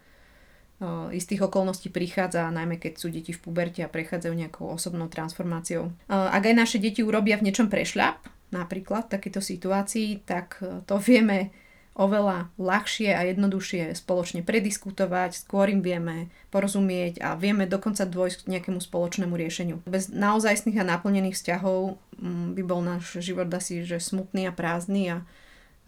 istých 1.14 1.46
okolností 1.46 1.94
prichádza, 1.94 2.50
najmä 2.50 2.74
keď 2.82 2.92
sú 2.98 3.06
deti 3.06 3.30
v 3.30 3.38
puberte 3.38 3.86
a 3.86 3.92
prechádzajú 3.92 4.34
nejakou 4.34 4.66
osobnou 4.66 5.06
transformáciou. 5.06 5.94
Ak 6.10 6.42
aj 6.42 6.58
naše 6.58 6.78
deti 6.82 7.06
urobia 7.06 7.38
v 7.38 7.46
niečom 7.46 7.70
prešľap, 7.70 8.18
napríklad 8.50 9.06
v 9.06 9.14
takejto 9.14 9.40
situácii, 9.40 10.26
tak 10.26 10.58
to 10.90 10.96
vieme 10.98 11.54
oveľa 11.92 12.48
ľahšie 12.56 13.12
a 13.12 13.20
jednoduchšie 13.28 13.92
spoločne 13.92 14.40
prediskutovať, 14.42 15.44
skôr 15.44 15.68
im 15.68 15.84
vieme 15.84 16.32
porozumieť 16.48 17.20
a 17.20 17.36
vieme 17.36 17.68
dokonca 17.68 18.08
dôjsť 18.08 18.48
k 18.48 18.50
nejakému 18.56 18.80
spoločnému 18.80 19.36
riešeniu. 19.36 19.84
Bez 19.84 20.08
naozajstných 20.08 20.80
a 20.80 20.88
naplnených 20.88 21.36
vzťahov 21.36 22.00
by 22.56 22.62
bol 22.64 22.80
náš 22.80 23.20
život 23.20 23.46
asi 23.52 23.84
že 23.84 24.00
smutný 24.00 24.48
a 24.48 24.56
prázdny 24.56 25.14
a 25.14 25.16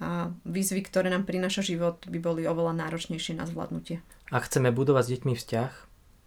a 0.02 0.34
výzvy, 0.42 0.82
ktoré 0.82 1.10
nám 1.10 1.26
prináša 1.26 1.62
život, 1.62 2.02
by 2.06 2.18
boli 2.18 2.42
oveľa 2.44 2.74
náročnejšie 2.86 3.38
na 3.38 3.46
zvládnutie. 3.46 4.02
Ak 4.34 4.50
chceme 4.50 4.74
budovať 4.74 5.02
s 5.06 5.12
deťmi 5.18 5.32
vzťah, 5.38 5.70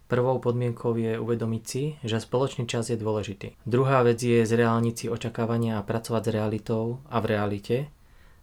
prvou 0.08 0.40
podmienkou 0.40 0.96
je 0.96 1.20
uvedomiť 1.20 1.62
si, 1.68 1.82
že 2.00 2.16
spoločný 2.16 2.64
čas 2.64 2.88
je 2.88 2.96
dôležitý. 2.96 3.60
Druhá 3.68 4.00
vec 4.02 4.16
je 4.24 4.40
zreálniť 4.48 4.94
si 4.96 5.06
očakávania 5.12 5.76
a 5.76 5.86
pracovať 5.86 6.22
s 6.24 6.32
realitou 6.32 7.04
a 7.12 7.20
v 7.20 7.28
realite. 7.28 7.76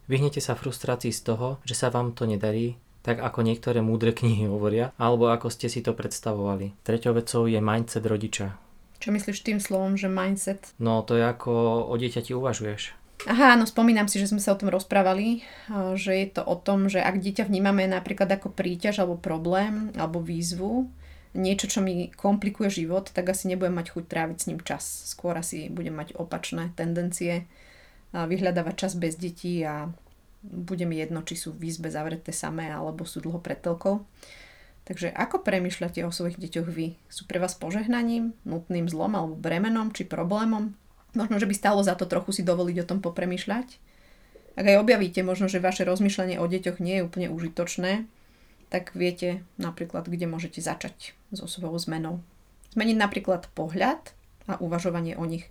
Vyhnete 0.06 0.38
sa 0.38 0.54
frustrácii 0.54 1.10
z 1.10 1.20
toho, 1.26 1.58
že 1.66 1.74
sa 1.74 1.90
vám 1.90 2.14
to 2.14 2.30
nedarí, 2.30 2.78
tak 3.02 3.18
ako 3.18 3.42
niektoré 3.42 3.82
múdre 3.82 4.14
knihy 4.14 4.46
hovoria, 4.46 4.94
alebo 4.98 5.30
ako 5.30 5.50
ste 5.50 5.66
si 5.66 5.82
to 5.82 5.94
predstavovali. 5.94 6.78
Treťou 6.86 7.18
vecou 7.18 7.50
je 7.50 7.58
mindset 7.58 8.06
rodiča. 8.06 8.54
Čo 9.02 9.12
myslíš 9.12 9.46
tým 9.46 9.58
slovom, 9.58 9.98
že 9.98 10.10
mindset? 10.10 10.74
No 10.78 11.02
to 11.02 11.18
je 11.18 11.26
ako 11.26 11.86
o 11.90 11.94
dieťati 11.98 12.34
uvažuješ. 12.34 13.05
Aha, 13.24 13.56
áno, 13.56 13.64
spomínam 13.64 14.12
si, 14.12 14.20
že 14.20 14.28
sme 14.28 14.44
sa 14.44 14.52
o 14.52 14.60
tom 14.60 14.68
rozprávali, 14.68 15.40
eh, 15.40 15.96
že 15.96 16.12
je 16.12 16.28
to 16.36 16.44
o 16.44 16.56
tom, 16.60 16.92
že 16.92 17.00
ak 17.00 17.16
dieťa 17.24 17.48
vnímame 17.48 17.88
napríklad 17.88 18.28
ako 18.28 18.52
príťaž 18.52 19.00
alebo 19.00 19.16
problém 19.16 19.96
alebo 19.96 20.20
výzvu, 20.20 20.84
niečo, 21.32 21.68
čo 21.68 21.80
mi 21.80 22.12
komplikuje 22.12 22.84
život, 22.84 23.12
tak 23.12 23.32
asi 23.32 23.48
nebudem 23.48 23.76
mať 23.76 23.92
chuť 23.92 24.04
tráviť 24.08 24.36
s 24.36 24.46
ním 24.52 24.60
čas. 24.64 24.84
Skôr 25.08 25.36
asi 25.36 25.68
budem 25.68 25.92
mať 25.92 26.16
opačné 26.16 26.72
tendencie 26.76 27.44
vyhľadávať 28.16 28.74
čas 28.88 28.92
bez 28.96 29.20
detí 29.20 29.60
a 29.60 29.92
bude 30.40 30.88
mi 30.88 30.96
jedno, 30.96 31.20
či 31.20 31.36
sú 31.36 31.52
v 31.52 31.68
izbe 31.68 31.92
zavreté 31.92 32.32
samé 32.32 32.72
alebo 32.72 33.04
sú 33.04 33.20
dlho 33.20 33.42
pred 33.44 33.60
telkou. 33.60 34.06
Takže 34.86 35.10
ako 35.10 35.42
premyšľate 35.42 36.06
o 36.06 36.14
svojich 36.14 36.38
deťoch 36.38 36.68
vy? 36.70 36.94
Sú 37.10 37.26
pre 37.26 37.42
vás 37.42 37.58
požehnaním, 37.58 38.38
nutným 38.46 38.86
zlom 38.86 39.18
alebo 39.18 39.34
bremenom 39.34 39.90
či 39.90 40.06
problémom? 40.06 40.78
Možno, 41.14 41.38
že 41.38 41.46
by 41.46 41.54
stalo 41.54 41.80
za 41.84 41.94
to 41.94 42.08
trochu 42.08 42.40
si 42.40 42.42
dovoliť 42.42 42.76
o 42.82 42.88
tom 42.88 42.98
popremýšľať. 43.04 43.68
Ak 44.56 44.64
aj 44.64 44.80
objavíte 44.80 45.20
možno, 45.20 45.52
že 45.52 45.60
vaše 45.60 45.84
rozmýšľanie 45.84 46.40
o 46.40 46.46
deťoch 46.48 46.80
nie 46.80 47.00
je 47.00 47.06
úplne 47.06 47.28
užitočné, 47.28 48.08
tak 48.72 48.96
viete 48.96 49.44
napríklad, 49.60 50.08
kde 50.08 50.26
môžete 50.26 50.64
začať 50.64 51.14
so 51.30 51.46
svojou 51.46 51.76
zmenou. 51.78 52.24
Zmeniť 52.72 52.96
napríklad 52.98 53.52
pohľad 53.52 54.16
a 54.48 54.58
uvažovanie 54.58 55.14
o 55.14 55.24
nich. 55.28 55.46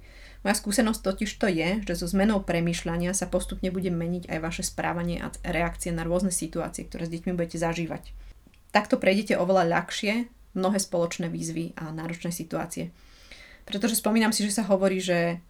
Moja 0.46 0.62
skúsenosť 0.62 1.02
totiž 1.02 1.32
to 1.42 1.50
je, 1.50 1.82
že 1.90 1.94
so 1.98 2.06
zmenou 2.06 2.42
premýšľania 2.46 3.18
sa 3.18 3.26
postupne 3.26 3.74
bude 3.74 3.90
meniť 3.90 4.30
aj 4.30 4.40
vaše 4.42 4.64
správanie 4.66 5.18
a 5.18 5.34
reakcie 5.42 5.90
na 5.90 6.06
rôzne 6.06 6.30
situácie, 6.30 6.86
ktoré 6.86 7.10
s 7.10 7.14
deťmi 7.14 7.34
budete 7.34 7.58
zažívať. 7.58 8.14
Takto 8.70 9.02
prejdete 9.02 9.42
oveľa 9.42 9.66
ľahšie 9.66 10.30
mnohé 10.54 10.78
spoločné 10.78 11.34
výzvy 11.34 11.74
a 11.80 11.90
náročné 11.90 12.30
situácie. 12.30 12.94
Pretože 13.66 13.98
spomínam 13.98 14.30
si, 14.30 14.46
že 14.46 14.62
sa 14.62 14.64
hovorí, 14.70 15.02
že 15.02 15.42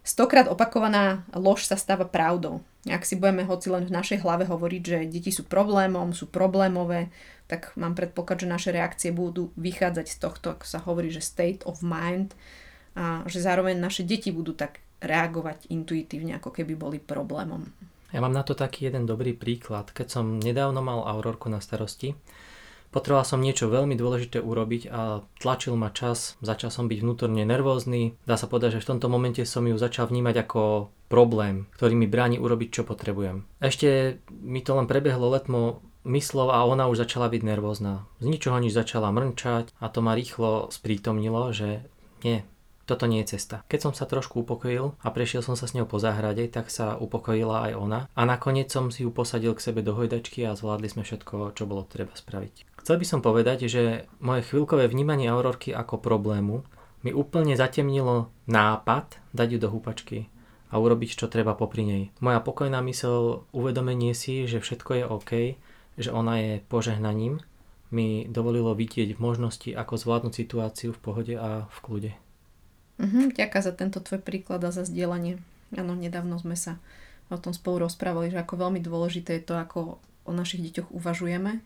Stokrát 0.00 0.48
opakovaná 0.48 1.28
lož 1.36 1.68
sa 1.68 1.76
stáva 1.76 2.08
pravdou. 2.08 2.64
Ak 2.88 3.04
si 3.04 3.20
budeme 3.20 3.44
hoci 3.44 3.68
len 3.68 3.84
v 3.84 3.92
našej 3.92 4.24
hlave 4.24 4.48
hovoriť, 4.48 4.82
že 4.82 4.98
deti 5.04 5.28
sú 5.28 5.44
problémom, 5.44 6.16
sú 6.16 6.32
problémové, 6.32 7.12
tak 7.44 7.76
mám 7.76 7.92
predpoklad, 7.92 8.40
že 8.40 8.48
naše 8.48 8.70
reakcie 8.72 9.12
budú 9.12 9.52
vychádzať 9.60 10.06
z 10.08 10.16
tohto, 10.16 10.46
ako 10.56 10.64
sa 10.64 10.80
hovorí, 10.80 11.12
že 11.12 11.20
state 11.20 11.60
of 11.68 11.84
mind 11.84 12.32
a 12.96 13.28
že 13.28 13.44
zároveň 13.44 13.76
naše 13.76 14.08
deti 14.08 14.32
budú 14.32 14.56
tak 14.56 14.80
reagovať 15.04 15.68
intuitívne, 15.68 16.40
ako 16.40 16.48
keby 16.48 16.72
boli 16.80 16.96
problémom. 16.96 17.68
Ja 18.10 18.24
mám 18.24 18.32
na 18.32 18.42
to 18.42 18.56
taký 18.56 18.88
jeden 18.88 19.04
dobrý 19.04 19.36
príklad. 19.36 19.92
Keď 19.92 20.08
som 20.08 20.40
nedávno 20.40 20.80
mal 20.80 21.04
Aurorku 21.04 21.52
na 21.52 21.60
starosti, 21.60 22.16
Potreboval 22.90 23.22
som 23.22 23.38
niečo 23.38 23.70
veľmi 23.70 23.94
dôležité 23.94 24.42
urobiť 24.42 24.82
a 24.90 25.22
tlačil 25.38 25.78
ma 25.78 25.94
čas, 25.94 26.34
začal 26.42 26.74
som 26.74 26.90
byť 26.90 26.98
vnútorne 27.00 27.46
nervózny. 27.46 28.18
Dá 28.26 28.34
sa 28.34 28.50
povedať, 28.50 28.78
že 28.78 28.82
v 28.82 28.88
tomto 28.94 29.06
momente 29.06 29.46
som 29.46 29.62
ju 29.62 29.78
začal 29.78 30.10
vnímať 30.10 30.42
ako 30.42 30.90
problém, 31.06 31.70
ktorý 31.78 31.94
mi 31.94 32.10
bráni 32.10 32.42
urobiť, 32.42 32.68
čo 32.70 32.82
potrebujem. 32.82 33.46
Ešte 33.62 34.18
mi 34.30 34.62
to 34.62 34.74
len 34.74 34.90
prebehlo 34.90 35.30
letmo 35.30 35.82
myslov 36.02 36.50
a 36.50 36.64
ona 36.64 36.90
už 36.90 37.06
začala 37.06 37.30
byť 37.30 37.42
nervózna. 37.44 38.08
Z 38.18 38.26
ničoho 38.26 38.56
nič 38.58 38.74
začala 38.74 39.12
mrnčať 39.14 39.70
a 39.78 39.86
to 39.86 40.00
ma 40.00 40.16
rýchlo 40.16 40.72
sprítomnilo, 40.72 41.52
že 41.52 41.84
nie, 42.24 42.42
toto 42.90 43.06
nie 43.06 43.22
je 43.22 43.38
cesta. 43.38 43.62
Keď 43.70 43.80
som 43.86 43.92
sa 43.94 44.02
trošku 44.02 44.42
upokojil 44.42 44.98
a 44.98 45.08
prešiel 45.14 45.46
som 45.46 45.54
sa 45.54 45.70
s 45.70 45.78
ňou 45.78 45.86
po 45.86 46.02
záhrade, 46.02 46.42
tak 46.50 46.74
sa 46.74 46.98
upokojila 46.98 47.70
aj 47.70 47.72
ona 47.78 48.00
a 48.18 48.22
nakoniec 48.26 48.66
som 48.66 48.90
si 48.90 49.06
ju 49.06 49.14
posadil 49.14 49.54
k 49.54 49.62
sebe 49.62 49.86
do 49.86 49.94
hojdačky 49.94 50.42
a 50.42 50.58
zvládli 50.58 50.90
sme 50.90 51.06
všetko, 51.06 51.54
čo 51.54 51.70
bolo 51.70 51.86
treba 51.86 52.10
spraviť. 52.18 52.69
Chcel 52.80 52.96
by 52.96 53.06
som 53.06 53.20
povedať, 53.20 53.68
že 53.68 54.08
moje 54.24 54.44
chvíľkové 54.48 54.88
vnímanie 54.88 55.28
Aurorky 55.28 55.70
ako 55.76 56.00
problému 56.00 56.64
mi 57.00 57.12
úplne 57.12 57.56
zatemnilo 57.56 58.28
nápad 58.48 59.20
dať 59.32 59.48
ju 59.56 59.58
do 59.60 59.68
húpačky 59.72 60.28
a 60.70 60.78
urobiť, 60.78 61.16
čo 61.16 61.26
treba 61.32 61.58
popri 61.58 61.82
nej. 61.82 62.02
Moja 62.22 62.40
pokojná 62.40 62.78
mysel, 62.86 63.44
uvedomenie 63.50 64.14
si, 64.16 64.46
že 64.46 64.62
všetko 64.62 64.90
je 64.96 65.04
OK, 65.04 65.32
že 65.98 66.10
ona 66.12 66.40
je 66.40 66.52
požehnaním, 66.68 67.42
mi 67.90 68.24
dovolilo 68.30 68.72
vidieť 68.78 69.18
možnosti, 69.18 69.74
ako 69.74 69.98
zvládnuť 69.98 70.32
situáciu 70.32 70.94
v 70.94 71.02
pohode 71.02 71.34
a 71.34 71.66
v 71.66 71.78
kľude. 71.82 72.12
Mhm, 73.02 73.34
ďakujem 73.34 73.64
za 73.64 73.74
tento 73.74 73.98
tvoj 73.98 74.20
príklad 74.22 74.62
a 74.62 74.70
za 74.70 74.86
zdieľanie. 74.86 75.42
Áno, 75.74 75.98
nedávno 75.98 76.38
sme 76.38 76.54
sa 76.54 76.78
o 77.30 77.38
tom 77.38 77.54
spolu 77.54 77.86
rozprávali, 77.86 78.30
že 78.30 78.38
ako 78.38 78.68
veľmi 78.68 78.80
dôležité 78.82 79.40
je 79.40 79.46
to, 79.46 79.54
ako 79.58 79.98
o 80.24 80.32
našich 80.32 80.60
deťoch 80.60 80.92
uvažujeme 80.92 81.60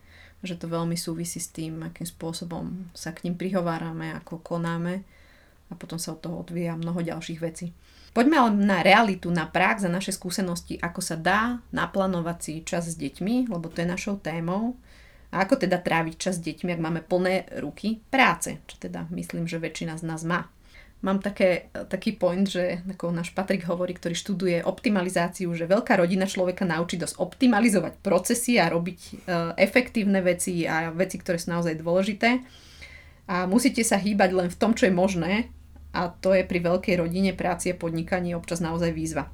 že 0.45 0.55
to 0.55 0.69
veľmi 0.69 0.93
súvisí 0.95 1.41
s 1.41 1.49
tým, 1.49 1.81
akým 1.81 2.05
spôsobom 2.05 2.93
sa 2.93 3.11
k 3.11 3.27
ním 3.27 3.35
prihovárame, 3.35 4.13
ako 4.13 4.39
konáme 4.39 5.01
a 5.67 5.73
potom 5.73 5.97
sa 5.97 6.13
od 6.13 6.21
toho 6.21 6.45
odvíja 6.45 6.77
mnoho 6.77 7.01
ďalších 7.01 7.41
vecí. 7.41 7.73
Poďme 8.15 8.39
ale 8.39 8.51
na 8.55 8.79
realitu, 8.79 9.27
na 9.27 9.43
prax 9.43 9.83
a 9.83 9.91
naše 9.91 10.15
skúsenosti, 10.15 10.79
ako 10.79 11.01
sa 11.03 11.19
dá 11.19 11.59
naplánovať 11.75 12.37
si 12.39 12.53
čas 12.63 12.87
s 12.87 12.95
deťmi, 12.95 13.51
lebo 13.51 13.67
to 13.67 13.83
je 13.83 13.91
našou 13.91 14.15
témou. 14.21 14.79
A 15.35 15.43
ako 15.43 15.59
teda 15.59 15.83
tráviť 15.83 16.15
čas 16.15 16.39
s 16.39 16.45
deťmi, 16.47 16.71
ak 16.71 16.79
máme 16.79 17.01
plné 17.03 17.59
ruky 17.59 17.99
práce, 18.07 18.55
čo 18.71 18.79
teda 18.79 19.11
myslím, 19.11 19.51
že 19.51 19.59
väčšina 19.59 19.99
z 19.99 20.07
nás 20.07 20.23
má 20.23 20.47
mám 21.05 21.21
také, 21.21 21.69
taký 21.85 22.17
point, 22.17 22.49
že 22.49 22.81
ako 22.89 23.13
náš 23.13 23.29
Patrik 23.29 23.69
hovorí, 23.69 23.93
ktorý 23.93 24.17
študuje 24.17 24.57
optimalizáciu, 24.65 25.53
že 25.53 25.69
veľká 25.69 26.01
rodina 26.01 26.25
človeka 26.25 26.65
naučí 26.65 26.97
dosť 26.97 27.21
optimalizovať 27.21 27.93
procesy 28.01 28.57
a 28.57 28.65
robiť 28.73 28.99
e, 29.05 29.11
efektívne 29.61 30.25
veci 30.25 30.65
a 30.65 30.89
veci, 30.89 31.21
ktoré 31.21 31.37
sú 31.37 31.53
naozaj 31.53 31.77
dôležité. 31.77 32.41
A 33.29 33.45
musíte 33.45 33.85
sa 33.85 34.01
hýbať 34.01 34.33
len 34.33 34.49
v 34.49 34.57
tom, 34.57 34.73
čo 34.73 34.89
je 34.89 34.93
možné 34.97 35.53
a 35.93 36.09
to 36.09 36.33
je 36.33 36.41
pri 36.41 36.59
veľkej 36.65 36.97
rodine, 36.97 37.37
práci 37.37 37.69
a 37.69 37.77
podnikaní 37.77 38.33
občas 38.33 38.57
naozaj 38.57 38.89
výzva. 38.89 39.29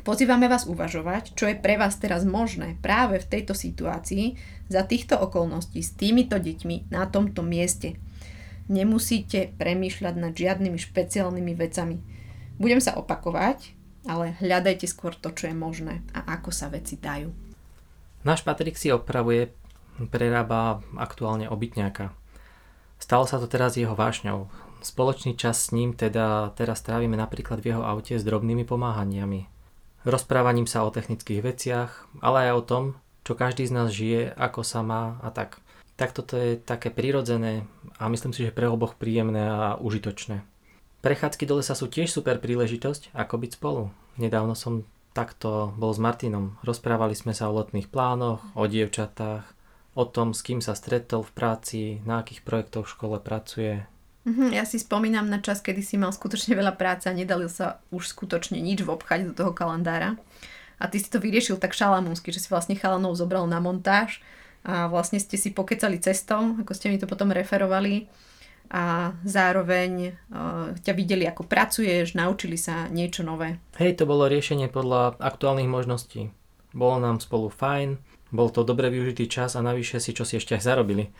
Pozývame 0.00 0.48
vás 0.48 0.64
uvažovať, 0.64 1.36
čo 1.36 1.44
je 1.44 1.60
pre 1.60 1.76
vás 1.76 2.00
teraz 2.00 2.24
možné 2.24 2.80
práve 2.80 3.20
v 3.20 3.28
tejto 3.28 3.52
situácii, 3.52 4.32
za 4.72 4.88
týchto 4.88 5.20
okolností, 5.20 5.84
s 5.84 5.92
týmito 5.92 6.40
deťmi, 6.40 6.88
na 6.88 7.04
tomto 7.04 7.44
mieste– 7.44 7.94
Nemusíte 8.70 9.50
premýšľať 9.58 10.14
nad 10.14 10.30
žiadnymi 10.30 10.78
špeciálnymi 10.78 11.52
vecami. 11.58 11.98
Budem 12.54 12.78
sa 12.78 12.94
opakovať, 12.94 13.74
ale 14.06 14.38
hľadajte 14.38 14.86
skôr 14.86 15.10
to, 15.18 15.34
čo 15.34 15.50
je 15.50 15.56
možné 15.58 16.06
a 16.14 16.38
ako 16.38 16.54
sa 16.54 16.70
veci 16.70 16.94
dajú. 16.94 17.34
Náš 18.22 18.46
Patrik 18.46 18.78
si 18.78 18.94
opravuje, 18.94 19.50
prerába 20.14 20.86
aktuálne 20.94 21.50
obytňáka. 21.50 22.14
Stalo 23.00 23.26
sa 23.26 23.42
to 23.42 23.50
teraz 23.50 23.74
jeho 23.74 23.98
vášňou. 23.98 24.46
Spoločný 24.80 25.34
čas 25.34 25.66
s 25.66 25.72
ním 25.74 25.92
teda 25.92 26.54
teraz 26.54 26.80
trávime 26.84 27.18
napríklad 27.18 27.58
v 27.60 27.74
jeho 27.74 27.82
aute 27.82 28.16
s 28.16 28.22
drobnými 28.22 28.64
pomáhaniami. 28.64 29.48
Rozprávaním 30.06 30.64
sa 30.64 30.86
o 30.86 30.94
technických 30.94 31.42
veciach, 31.44 31.90
ale 32.24 32.48
aj 32.48 32.52
o 32.56 32.64
tom, 32.64 32.84
čo 33.26 33.36
každý 33.36 33.68
z 33.68 33.72
nás 33.76 33.92
žije, 33.92 34.32
ako 34.32 34.64
sa 34.64 34.80
má 34.80 35.20
a 35.20 35.28
tak 35.28 35.60
tak 36.00 36.16
toto 36.16 36.40
je 36.40 36.56
také 36.56 36.88
prirodzené 36.88 37.68
a 38.00 38.08
myslím 38.08 38.32
si, 38.32 38.48
že 38.48 38.56
pre 38.56 38.64
oboch 38.64 38.96
príjemné 38.96 39.44
a 39.44 39.76
užitočné. 39.76 40.40
Prechádzky 41.04 41.44
do 41.44 41.60
lesa 41.60 41.76
sú 41.76 41.92
tiež 41.92 42.08
super 42.08 42.40
príležitosť, 42.40 43.12
ako 43.12 43.34
byť 43.36 43.50
spolu. 43.60 43.92
Nedávno 44.16 44.56
som 44.56 44.88
takto 45.12 45.76
bol 45.76 45.92
s 45.92 46.00
Martinom. 46.00 46.56
Rozprávali 46.64 47.12
sme 47.12 47.36
sa 47.36 47.52
o 47.52 47.56
letných 47.60 47.92
plánoch, 47.92 48.40
o 48.56 48.64
dievčatách, 48.64 49.44
o 49.92 50.04
tom, 50.08 50.32
s 50.32 50.40
kým 50.40 50.64
sa 50.64 50.72
stretol 50.72 51.20
v 51.20 51.34
práci, 51.36 51.80
na 52.08 52.24
akých 52.24 52.48
projektoch 52.48 52.88
v 52.88 52.94
škole 52.96 53.16
pracuje. 53.20 53.84
Mhm, 54.24 54.56
ja 54.56 54.64
si 54.64 54.80
spomínam 54.80 55.28
na 55.28 55.44
čas, 55.44 55.60
kedy 55.60 55.84
si 55.84 56.00
mal 56.00 56.16
skutočne 56.16 56.56
veľa 56.56 56.80
práce 56.80 57.12
a 57.12 57.16
nedali 57.16 57.44
sa 57.52 57.84
už 57.92 58.08
skutočne 58.08 58.56
nič 58.56 58.80
vobchať 58.88 59.28
do 59.28 59.32
toho 59.36 59.52
kalendára. 59.52 60.16
A 60.80 60.88
ty 60.88 60.96
si 60.96 61.12
to 61.12 61.20
vyriešil 61.20 61.60
tak 61.60 61.76
šalamúnsky, 61.76 62.32
že 62.32 62.40
si 62.40 62.48
vlastne 62.48 62.72
chalanov 62.72 63.12
zobral 63.20 63.44
na 63.44 63.60
montáž 63.60 64.24
a 64.64 64.88
vlastne 64.92 65.16
ste 65.16 65.40
si 65.40 65.56
pokecali 65.56 65.96
cestou, 66.00 66.56
ako 66.60 66.72
ste 66.76 66.92
mi 66.92 67.00
to 67.00 67.08
potom 67.08 67.32
referovali 67.32 68.08
a 68.70 69.10
zároveň 69.26 70.14
uh, 70.30 70.70
ťa 70.78 70.92
videli, 70.94 71.26
ako 71.26 71.42
pracuješ, 71.42 72.14
naučili 72.14 72.54
sa 72.54 72.86
niečo 72.86 73.26
nové. 73.26 73.58
Hej, 73.82 73.98
to 73.98 74.04
bolo 74.06 74.30
riešenie 74.30 74.70
podľa 74.70 75.18
aktuálnych 75.18 75.66
možností. 75.66 76.30
Bolo 76.70 77.02
nám 77.02 77.18
spolu 77.18 77.50
fajn, 77.50 77.98
bol 78.30 78.46
to 78.54 78.62
dobre 78.62 78.86
využitý 78.94 79.26
čas 79.26 79.58
a 79.58 79.60
navyše 79.66 79.98
si 79.98 80.14
čo 80.14 80.22
si 80.22 80.38
ešte 80.38 80.54
aj 80.54 80.62
zarobili. 80.62 81.10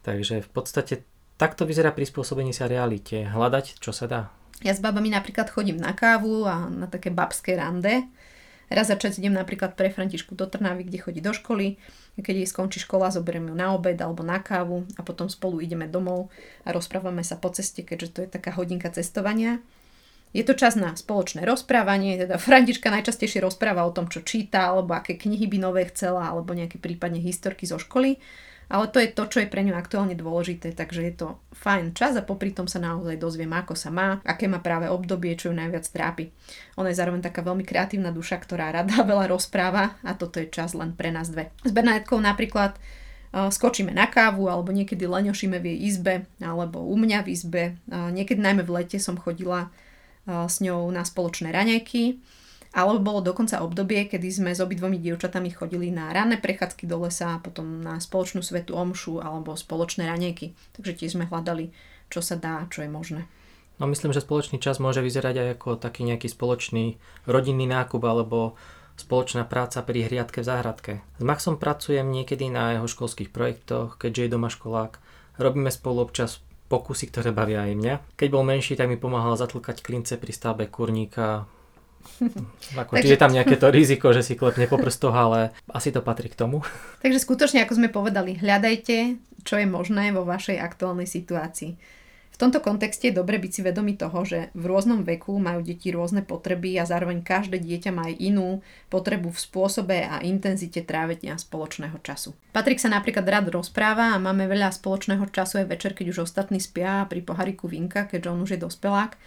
Takže 0.00 0.40
v 0.40 0.48
podstate 0.48 1.04
takto 1.36 1.68
vyzerá 1.68 1.92
prispôsobenie 1.92 2.56
sa 2.56 2.64
realite. 2.64 3.28
Hľadať, 3.28 3.76
čo 3.76 3.92
sa 3.92 4.08
dá. 4.08 4.22
Ja 4.64 4.72
s 4.72 4.80
babami 4.80 5.12
napríklad 5.12 5.52
chodím 5.52 5.76
na 5.76 5.92
kávu 5.92 6.48
a 6.48 6.68
na 6.68 6.88
také 6.88 7.12
babské 7.12 7.60
rande 7.60 8.08
Raz 8.70 8.86
za 8.86 8.94
čas 8.94 9.18
idem 9.18 9.34
napríklad 9.34 9.74
pre 9.74 9.90
Františku 9.90 10.38
do 10.38 10.46
Trnavy, 10.46 10.86
kde 10.86 11.02
chodí 11.02 11.18
do 11.18 11.34
školy. 11.34 11.74
Keď 12.14 12.34
jej 12.38 12.46
skončí 12.46 12.78
škola, 12.78 13.10
zoberiem 13.10 13.50
ju 13.50 13.54
na 13.58 13.74
obed 13.74 13.98
alebo 13.98 14.22
na 14.22 14.38
kávu 14.38 14.86
a 14.94 15.02
potom 15.02 15.26
spolu 15.26 15.58
ideme 15.58 15.90
domov 15.90 16.30
a 16.62 16.70
rozprávame 16.70 17.26
sa 17.26 17.34
po 17.34 17.50
ceste, 17.50 17.82
keďže 17.82 18.08
to 18.14 18.18
je 18.22 18.28
taká 18.30 18.54
hodinka 18.54 18.86
cestovania. 18.94 19.58
Je 20.30 20.46
to 20.46 20.54
čas 20.54 20.78
na 20.78 20.94
spoločné 20.94 21.42
rozprávanie, 21.42 22.14
teda 22.14 22.38
Františka 22.38 22.94
najčastejšie 22.94 23.42
rozpráva 23.42 23.82
o 23.82 23.90
tom, 23.90 24.06
čo 24.06 24.22
číta, 24.22 24.70
alebo 24.70 24.94
aké 24.94 25.18
knihy 25.18 25.50
by 25.50 25.58
nové 25.58 25.82
chcela, 25.90 26.30
alebo 26.30 26.54
nejaké 26.54 26.78
prípadne 26.78 27.18
historky 27.18 27.66
zo 27.66 27.82
školy 27.82 28.22
ale 28.70 28.86
to 28.86 29.02
je 29.02 29.10
to, 29.10 29.26
čo 29.26 29.38
je 29.42 29.50
pre 29.50 29.66
ňu 29.66 29.74
aktuálne 29.74 30.14
dôležité, 30.14 30.70
takže 30.70 31.02
je 31.02 31.14
to 31.18 31.28
fajn 31.58 31.90
čas 31.90 32.14
a 32.14 32.22
popri 32.22 32.54
tom 32.54 32.70
sa 32.70 32.78
naozaj 32.78 33.18
dozviem, 33.18 33.50
ako 33.50 33.74
sa 33.74 33.90
má, 33.90 34.22
aké 34.22 34.46
má 34.46 34.62
práve 34.62 34.86
obdobie, 34.86 35.34
čo 35.34 35.50
ju 35.50 35.54
najviac 35.58 35.82
trápi. 35.90 36.30
Ona 36.78 36.94
je 36.94 36.98
zároveň 37.02 37.26
taká 37.26 37.42
veľmi 37.42 37.66
kreatívna 37.66 38.14
duša, 38.14 38.38
ktorá 38.38 38.70
rada 38.70 39.02
veľa 39.10 39.26
rozpráva 39.26 39.98
a 40.06 40.14
toto 40.14 40.38
je 40.38 40.46
čas 40.46 40.78
len 40.78 40.94
pre 40.94 41.10
nás 41.10 41.34
dve. 41.34 41.50
S 41.66 41.74
Bernadetkou 41.74 42.22
napríklad 42.22 42.78
uh, 42.78 43.50
skočíme 43.50 43.90
na 43.90 44.06
kávu 44.06 44.46
alebo 44.46 44.70
niekedy 44.70 45.02
leňošíme 45.02 45.58
v 45.58 45.66
jej 45.74 45.78
izbe 45.90 46.14
alebo 46.38 46.78
u 46.86 46.94
mňa 46.94 47.26
v 47.26 47.28
izbe. 47.34 47.62
Uh, 47.90 48.14
niekedy 48.14 48.38
najmä 48.38 48.62
v 48.62 48.70
lete 48.70 49.02
som 49.02 49.18
chodila 49.18 49.66
uh, 50.30 50.46
s 50.46 50.62
ňou 50.62 50.86
na 50.94 51.02
spoločné 51.02 51.50
raňajky 51.50 52.22
alebo 52.70 53.02
bolo 53.02 53.20
dokonca 53.20 53.62
obdobie, 53.66 54.06
kedy 54.06 54.30
sme 54.30 54.50
s 54.54 54.62
obidvomi 54.62 55.02
dievčatami 55.02 55.50
chodili 55.50 55.90
na 55.90 56.14
ranné 56.14 56.38
prechádzky 56.38 56.86
do 56.86 57.02
lesa 57.02 57.42
potom 57.42 57.82
na 57.82 57.98
spoločnú 57.98 58.46
svetu 58.46 58.78
omšu 58.78 59.18
alebo 59.18 59.58
spoločné 59.58 60.06
ranejky. 60.06 60.54
Takže 60.78 60.92
tiež 60.94 61.10
sme 61.18 61.26
hľadali, 61.26 61.74
čo 62.06 62.22
sa 62.22 62.38
dá, 62.38 62.70
čo 62.70 62.86
je 62.86 62.90
možné. 62.90 63.26
No 63.82 63.88
myslím, 63.90 64.14
že 64.14 64.22
spoločný 64.22 64.62
čas 64.62 64.78
môže 64.78 65.00
vyzerať 65.00 65.34
aj 65.40 65.48
ako 65.58 65.68
taký 65.80 66.04
nejaký 66.04 66.28
spoločný 66.30 67.00
rodinný 67.26 67.66
nákup 67.66 68.04
alebo 68.04 68.54
spoločná 69.00 69.48
práca 69.48 69.80
pri 69.80 70.06
hriadke 70.06 70.44
v 70.44 70.48
záhradke. 70.52 70.92
S 71.16 71.24
Maxom 71.24 71.56
pracujem 71.56 72.04
niekedy 72.04 72.52
na 72.52 72.76
jeho 72.76 72.84
školských 72.84 73.32
projektoch, 73.32 73.96
keďže 73.96 74.28
je 74.28 74.32
doma 74.36 74.52
školák. 74.52 75.00
Robíme 75.40 75.72
spolu 75.72 76.04
občas 76.04 76.44
pokusy, 76.68 77.08
ktoré 77.08 77.32
bavia 77.32 77.64
aj 77.64 77.72
mňa. 77.74 77.94
Keď 78.20 78.28
bol 78.28 78.44
menší, 78.44 78.76
tak 78.76 78.92
mi 78.92 79.00
pomáhal 79.00 79.34
zatlkať 79.40 79.80
klince 79.80 80.20
pri 80.20 80.30
stavbe 80.30 80.68
kurníka, 80.68 81.48
ako, 82.76 82.96
Takže... 82.96 83.12
je 83.12 83.18
tam 83.18 83.32
nejaké 83.32 83.56
to 83.56 83.68
riziko, 83.72 84.12
že 84.12 84.24
si 84.24 84.36
klepne 84.36 84.68
po 84.68 84.76
prstoch, 84.76 85.14
ale 85.14 85.56
asi 85.72 85.92
to 85.92 86.04
patrí 86.04 86.28
k 86.28 86.38
tomu. 86.38 86.60
Takže 87.04 87.20
skutočne, 87.22 87.64
ako 87.64 87.76
sme 87.76 87.88
povedali, 87.88 88.36
hľadajte, 88.36 89.16
čo 89.44 89.54
je 89.56 89.66
možné 89.66 90.12
vo 90.12 90.24
vašej 90.28 90.60
aktuálnej 90.60 91.08
situácii. 91.08 92.00
V 92.30 92.48
tomto 92.48 92.64
kontexte 92.64 93.12
je 93.12 93.18
dobre 93.20 93.36
byť 93.36 93.52
si 93.52 93.60
vedomý 93.60 94.00
toho, 94.00 94.24
že 94.24 94.48
v 94.56 94.64
rôznom 94.64 95.04
veku 95.04 95.36
majú 95.36 95.60
deti 95.60 95.92
rôzne 95.92 96.24
potreby 96.24 96.72
a 96.80 96.88
zároveň 96.88 97.20
každé 97.20 97.60
dieťa 97.60 97.92
má 97.92 98.08
aj 98.08 98.16
inú 98.16 98.64
potrebu 98.88 99.28
v 99.28 99.42
spôsobe 99.44 100.08
a 100.08 100.24
intenzite 100.24 100.80
trávenia 100.80 101.36
spoločného 101.36 102.00
času. 102.00 102.32
Patrik 102.56 102.80
sa 102.80 102.88
napríklad 102.88 103.28
rád 103.28 103.52
rozpráva 103.52 104.16
a 104.16 104.22
máme 104.22 104.48
veľa 104.48 104.72
spoločného 104.72 105.28
času 105.28 105.60
aj 105.60 105.66
večer, 105.68 105.92
keď 105.92 106.16
už 106.16 106.24
ostatní 106.24 106.64
spia 106.64 107.04
pri 107.12 107.20
pohariku 107.20 107.68
vinka, 107.68 108.08
keďže 108.08 108.32
on 108.32 108.40
už 108.40 108.56
je 108.56 108.64
dospelák 108.64 109.20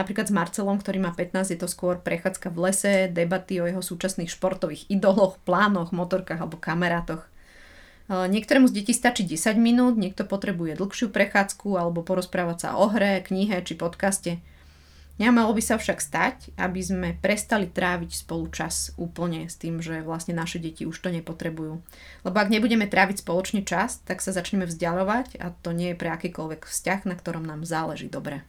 Napríklad 0.00 0.32
s 0.32 0.32
Marcelom, 0.32 0.80
ktorý 0.80 0.96
má 0.96 1.12
15, 1.12 1.52
je 1.52 1.60
to 1.60 1.68
skôr 1.68 2.00
prechádzka 2.00 2.48
v 2.48 2.58
lese, 2.64 2.92
debaty 3.12 3.60
o 3.60 3.68
jeho 3.68 3.84
súčasných 3.84 4.32
športových 4.32 4.88
idoloch, 4.88 5.36
plánoch, 5.44 5.92
motorkách 5.92 6.40
alebo 6.40 6.56
kamarátoch. 6.56 7.28
Niektorému 8.08 8.72
z 8.72 8.80
detí 8.80 8.96
stačí 8.96 9.28
10 9.28 9.60
minút, 9.60 10.00
niekto 10.00 10.24
potrebuje 10.24 10.80
dlhšiu 10.80 11.12
prechádzku 11.12 11.76
alebo 11.76 12.00
porozprávať 12.00 12.56
sa 12.64 12.68
o 12.80 12.88
hre, 12.88 13.20
knihe 13.20 13.60
či 13.60 13.76
podcaste. 13.76 14.40
Nemalo 15.20 15.52
by 15.52 15.60
sa 15.60 15.76
však 15.76 16.00
stať, 16.00 16.36
aby 16.56 16.80
sme 16.80 17.08
prestali 17.20 17.68
tráviť 17.68 18.24
spolu 18.24 18.48
čas 18.48 18.96
úplne 18.96 19.52
s 19.52 19.60
tým, 19.60 19.84
že 19.84 20.00
vlastne 20.00 20.32
naše 20.32 20.56
deti 20.56 20.88
už 20.88 20.96
to 20.96 21.12
nepotrebujú. 21.12 21.76
Lebo 22.24 22.36
ak 22.40 22.48
nebudeme 22.48 22.88
tráviť 22.88 23.20
spoločne 23.20 23.68
čas, 23.68 24.00
tak 24.08 24.24
sa 24.24 24.32
začneme 24.32 24.64
vzdialovať 24.64 25.36
a 25.44 25.52
to 25.52 25.76
nie 25.76 25.92
je 25.92 26.00
pre 26.00 26.08
akýkoľvek 26.08 26.64
vzťah, 26.64 27.00
na 27.04 27.14
ktorom 27.20 27.44
nám 27.44 27.68
záleží 27.68 28.08
dobre. 28.08 28.48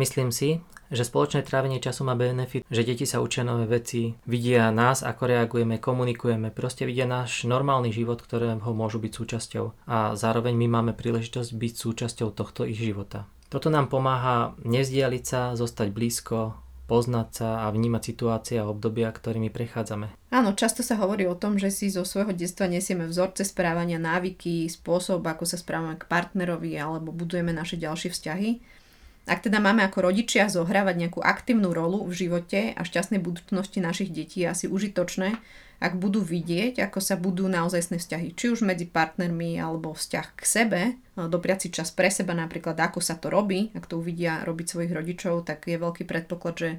Myslím 0.00 0.32
si, 0.32 0.64
že 0.88 1.04
spoločné 1.04 1.44
trávenie 1.44 1.76
času 1.76 2.08
má 2.08 2.16
benefit, 2.16 2.64
že 2.72 2.88
deti 2.88 3.04
sa 3.04 3.20
učia 3.20 3.44
nové 3.44 3.68
veci, 3.68 4.16
vidia 4.24 4.72
nás, 4.72 5.04
ako 5.04 5.28
reagujeme, 5.28 5.76
komunikujeme, 5.76 6.48
proste 6.48 6.88
vidia 6.88 7.04
náš 7.04 7.44
normálny 7.44 7.92
život, 7.92 8.24
ktorého 8.24 8.72
môžu 8.72 8.96
byť 8.96 9.12
súčasťou 9.12 9.64
a 9.84 10.16
zároveň 10.16 10.56
my 10.56 10.66
máme 10.72 10.92
príležitosť 10.96 11.52
byť 11.52 11.72
súčasťou 11.76 12.32
tohto 12.32 12.64
ich 12.64 12.80
života. 12.80 13.28
Toto 13.52 13.68
nám 13.68 13.92
pomáha 13.92 14.56
nezdialiť 14.64 15.24
sa, 15.28 15.52
zostať 15.52 15.92
blízko, 15.92 16.56
poznať 16.88 17.28
sa 17.28 17.48
a 17.62 17.66
vnímať 17.68 18.02
situácie 18.02 18.56
a 18.56 18.72
obdobia, 18.72 19.12
ktorými 19.12 19.52
prechádzame. 19.52 20.32
Áno, 20.32 20.56
často 20.56 20.80
sa 20.80 20.96
hovorí 20.96 21.28
o 21.28 21.36
tom, 21.36 21.60
že 21.60 21.68
si 21.68 21.92
zo 21.92 22.08
svojho 22.08 22.32
detstva 22.32 22.72
nesieme 22.72 23.04
vzorce 23.04 23.44
správania, 23.44 24.00
návyky, 24.00 24.64
spôsob, 24.64 25.20
ako 25.28 25.44
sa 25.44 25.60
správame 25.60 26.00
k 26.00 26.08
partnerovi 26.08 26.72
alebo 26.80 27.12
budujeme 27.12 27.52
naše 27.52 27.76
ďalšie 27.76 28.08
vzťahy 28.16 28.79
ak 29.28 29.46
teda 29.46 29.60
máme 29.60 29.84
ako 29.84 30.10
rodičia 30.10 30.48
zohrávať 30.48 30.96
nejakú 30.96 31.20
aktívnu 31.20 31.70
rolu 31.70 32.08
v 32.08 32.26
živote 32.26 32.72
a 32.72 32.80
šťastnej 32.80 33.20
budúcnosti 33.20 33.78
našich 33.78 34.10
detí, 34.10 34.42
je 34.42 34.48
asi 34.48 34.66
užitočné, 34.66 35.36
ak 35.80 35.96
budú 35.96 36.20
vidieť, 36.20 36.84
ako 36.84 37.00
sa 37.00 37.16
budú 37.16 37.48
naozajstné 37.48 37.96
vzťahy, 38.04 38.36
či 38.36 38.52
už 38.52 38.68
medzi 38.68 38.84
partnermi 38.84 39.56
alebo 39.56 39.96
vzťah 39.96 40.26
k 40.36 40.42
sebe, 40.44 40.80
dopriať 41.16 41.58
si 41.64 41.68
čas 41.72 41.88
pre 41.88 42.12
seba 42.12 42.36
napríklad, 42.36 42.76
ako 42.76 43.00
sa 43.00 43.16
to 43.16 43.32
robí, 43.32 43.72
ak 43.72 43.88
to 43.88 43.96
uvidia 43.96 44.44
robiť 44.44 44.66
svojich 44.68 44.92
rodičov, 44.92 45.48
tak 45.48 45.64
je 45.64 45.80
veľký 45.80 46.04
predpoklad, 46.04 46.54
že 46.60 46.70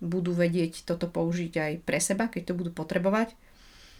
budú 0.00 0.32
vedieť 0.32 0.88
toto 0.88 1.12
použiť 1.12 1.52
aj 1.60 1.72
pre 1.84 2.00
seba, 2.00 2.32
keď 2.32 2.52
to 2.52 2.56
budú 2.56 2.70
potrebovať. 2.72 3.36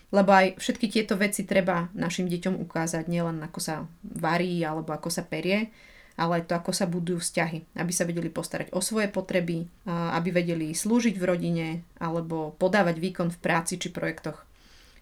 Lebo 0.08 0.32
aj 0.32 0.56
všetky 0.56 0.88
tieto 0.88 1.20
veci 1.20 1.44
treba 1.44 1.92
našim 1.92 2.24
deťom 2.32 2.56
ukázať, 2.64 3.04
nielen 3.04 3.44
ako 3.44 3.60
sa 3.60 3.84
varí 4.00 4.56
alebo 4.64 4.96
ako 4.96 5.12
sa 5.12 5.20
perie, 5.28 5.68
ale 6.18 6.42
to, 6.42 6.58
ako 6.58 6.74
sa 6.74 6.90
budujú 6.90 7.22
vzťahy, 7.22 7.78
aby 7.78 7.92
sa 7.94 8.02
vedeli 8.02 8.26
postarať 8.28 8.74
o 8.74 8.82
svoje 8.82 9.06
potreby, 9.06 9.70
aby 9.86 10.34
vedeli 10.34 10.74
slúžiť 10.74 11.14
v 11.14 11.24
rodine 11.24 11.66
alebo 12.02 12.58
podávať 12.58 12.98
výkon 12.98 13.30
v 13.30 13.38
práci 13.38 13.78
či 13.78 13.94
projektoch. 13.94 14.42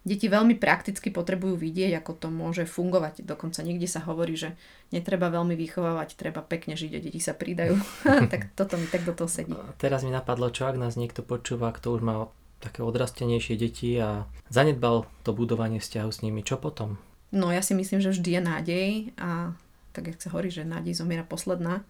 Deti 0.06 0.30
veľmi 0.30 0.54
prakticky 0.54 1.10
potrebujú 1.10 1.58
vidieť, 1.58 1.98
ako 1.98 2.12
to 2.14 2.28
môže 2.30 2.62
fungovať. 2.70 3.26
Dokonca 3.26 3.66
niekde 3.66 3.90
sa 3.90 4.06
hovorí, 4.06 4.38
že 4.38 4.54
netreba 4.94 5.26
veľmi 5.34 5.58
vychovávať, 5.58 6.14
treba 6.14 6.46
pekne 6.46 6.78
žiť 6.78 6.92
a 6.94 7.02
deti 7.02 7.18
sa 7.18 7.34
pridajú. 7.34 7.74
tak 8.32 8.54
toto 8.54 8.78
mi 8.78 8.86
tak 8.86 9.02
do 9.02 9.10
toho 9.18 9.26
sedí. 9.26 9.50
Teraz 9.82 10.06
mi 10.06 10.14
napadlo, 10.14 10.54
čo 10.54 10.70
ak 10.70 10.78
nás 10.78 10.94
niekto 10.94 11.26
počúva, 11.26 11.74
kto 11.74 11.98
už 11.98 12.00
má 12.06 12.30
také 12.62 12.86
odrastenejšie 12.86 13.58
deti 13.58 13.98
a 13.98 14.30
zanedbal 14.46 15.10
to 15.26 15.34
budovanie 15.34 15.82
vzťahu 15.82 16.10
s 16.14 16.22
nimi. 16.22 16.46
Čo 16.46 16.62
potom? 16.62 17.02
No 17.34 17.50
ja 17.50 17.60
si 17.60 17.74
myslím, 17.74 17.98
že 17.98 18.14
vždy 18.14 18.30
je 18.38 18.42
nádej 18.46 18.88
a 19.18 19.58
tak 19.96 20.12
jak 20.12 20.20
sa 20.20 20.28
hovorí, 20.36 20.52
že 20.52 20.68
nádej 20.68 21.00
zomiera 21.00 21.24
posledná. 21.24 21.80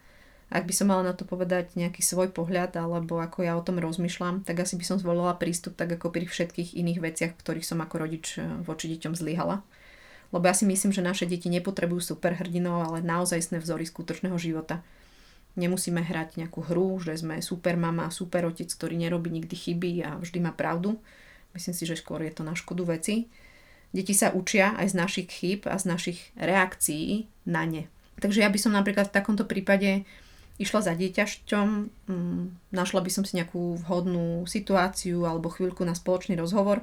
Ak 0.47 0.63
by 0.63 0.71
som 0.71 0.95
mala 0.95 1.11
na 1.11 1.15
to 1.15 1.27
povedať 1.27 1.75
nejaký 1.75 2.07
svoj 2.07 2.31
pohľad, 2.31 2.79
alebo 2.79 3.19
ako 3.19 3.43
ja 3.43 3.59
o 3.59 3.67
tom 3.67 3.83
rozmýšľam, 3.83 4.47
tak 4.47 4.63
asi 4.63 4.79
by 4.79 4.87
som 4.87 5.03
zvolila 5.03 5.35
prístup 5.35 5.75
tak 5.75 5.91
ako 5.99 6.15
pri 6.15 6.31
všetkých 6.31 6.79
iných 6.79 7.03
veciach, 7.03 7.33
ktorých 7.35 7.67
som 7.67 7.83
ako 7.83 8.07
rodič 8.07 8.39
eh, 8.39 8.47
voči 8.63 8.87
deťom 8.95 9.19
zlyhala. 9.19 9.67
Lebo 10.31 10.47
ja 10.47 10.55
si 10.55 10.63
myslím, 10.67 10.95
že 10.95 11.03
naše 11.03 11.27
deti 11.27 11.51
nepotrebujú 11.51 12.15
superhrdinov, 12.15 12.83
ale 12.95 12.99
naozaj 13.03 13.59
vzory 13.59 13.87
skutočného 13.87 14.35
života. 14.39 14.83
Nemusíme 15.55 16.03
hrať 16.03 16.37
nejakú 16.37 16.67
hru, 16.67 16.99
že 17.01 17.17
sme 17.17 17.41
super 17.43 17.79
mama, 17.79 18.11
super 18.13 18.45
otec, 18.47 18.69
ktorý 18.69 18.99
nerobí 18.99 19.33
nikdy 19.33 19.55
chyby 19.55 19.93
a 20.05 20.11
vždy 20.19 20.39
má 20.43 20.53
pravdu. 20.53 20.99
Myslím 21.57 21.75
si, 21.75 21.89
že 21.89 21.97
skôr 21.97 22.21
je 22.27 22.35
to 22.35 22.45
na 22.45 22.53
škodu 22.53 22.85
veci. 22.85 23.31
Deti 23.95 24.13
sa 24.13 24.35
učia 24.35 24.77
aj 24.77 24.93
z 24.93 24.95
našich 24.99 25.29
chýb 25.33 25.65
a 25.65 25.79
z 25.81 25.89
našich 25.89 26.21
reakcií 26.37 27.31
na 27.49 27.65
ne. 27.65 27.89
Takže 28.21 28.41
ja 28.41 28.49
by 28.49 28.59
som 28.61 28.73
napríklad 28.73 29.13
v 29.13 29.17
takomto 29.17 29.45
prípade 29.45 30.09
išla 30.57 30.81
za 30.81 30.93
dieťašťom, 30.97 31.69
mm, 32.09 32.73
našla 32.73 33.01
by 33.05 33.11
som 33.13 33.29
si 33.29 33.37
nejakú 33.37 33.77
vhodnú 33.85 34.49
situáciu 34.49 35.29
alebo 35.29 35.53
chvíľku 35.53 35.85
na 35.85 35.93
spoločný 35.93 36.33
rozhovor 36.41 36.81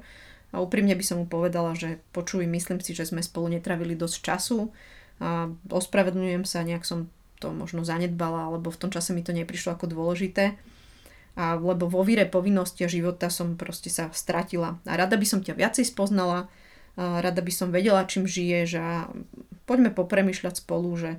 a 0.53 0.61
úprimne 0.61 0.93
by 0.93 1.01
som 1.01 1.17
mu 1.17 1.25
povedala, 1.25 1.73
že 1.73 1.97
počuj, 2.13 2.45
myslím 2.45 2.77
si, 2.85 2.93
že 2.93 3.09
sme 3.09 3.25
spolu 3.25 3.57
netravili 3.57 3.97
dosť 3.97 4.17
času 4.21 4.69
a 5.17 5.49
ospravedlňujem 5.73 6.45
sa, 6.45 6.61
nejak 6.61 6.85
som 6.85 7.09
to 7.41 7.49
možno 7.49 7.81
zanedbala, 7.81 8.47
alebo 8.47 8.69
v 8.69 8.79
tom 8.79 8.93
čase 8.93 9.11
mi 9.11 9.25
to 9.25 9.33
neprišlo 9.33 9.73
ako 9.73 9.89
dôležité. 9.89 10.55
A 11.33 11.57
lebo 11.57 11.89
vo 11.89 12.05
víre 12.05 12.29
povinnosti 12.29 12.85
a 12.85 12.89
života 12.93 13.33
som 13.33 13.57
proste 13.57 13.89
sa 13.89 14.13
stratila. 14.13 14.77
A 14.85 14.93
rada 14.93 15.17
by 15.17 15.25
som 15.25 15.41
ťa 15.41 15.57
viacej 15.57 15.89
spoznala, 15.89 16.47
rada 16.97 17.41
by 17.41 17.53
som 17.53 17.73
vedela, 17.73 18.05
čím 18.05 18.29
žiješ 18.29 18.69
a 18.77 19.09
poďme 19.65 19.93
popremýšľať 19.93 20.61
spolu, 20.61 20.89
že 20.97 21.11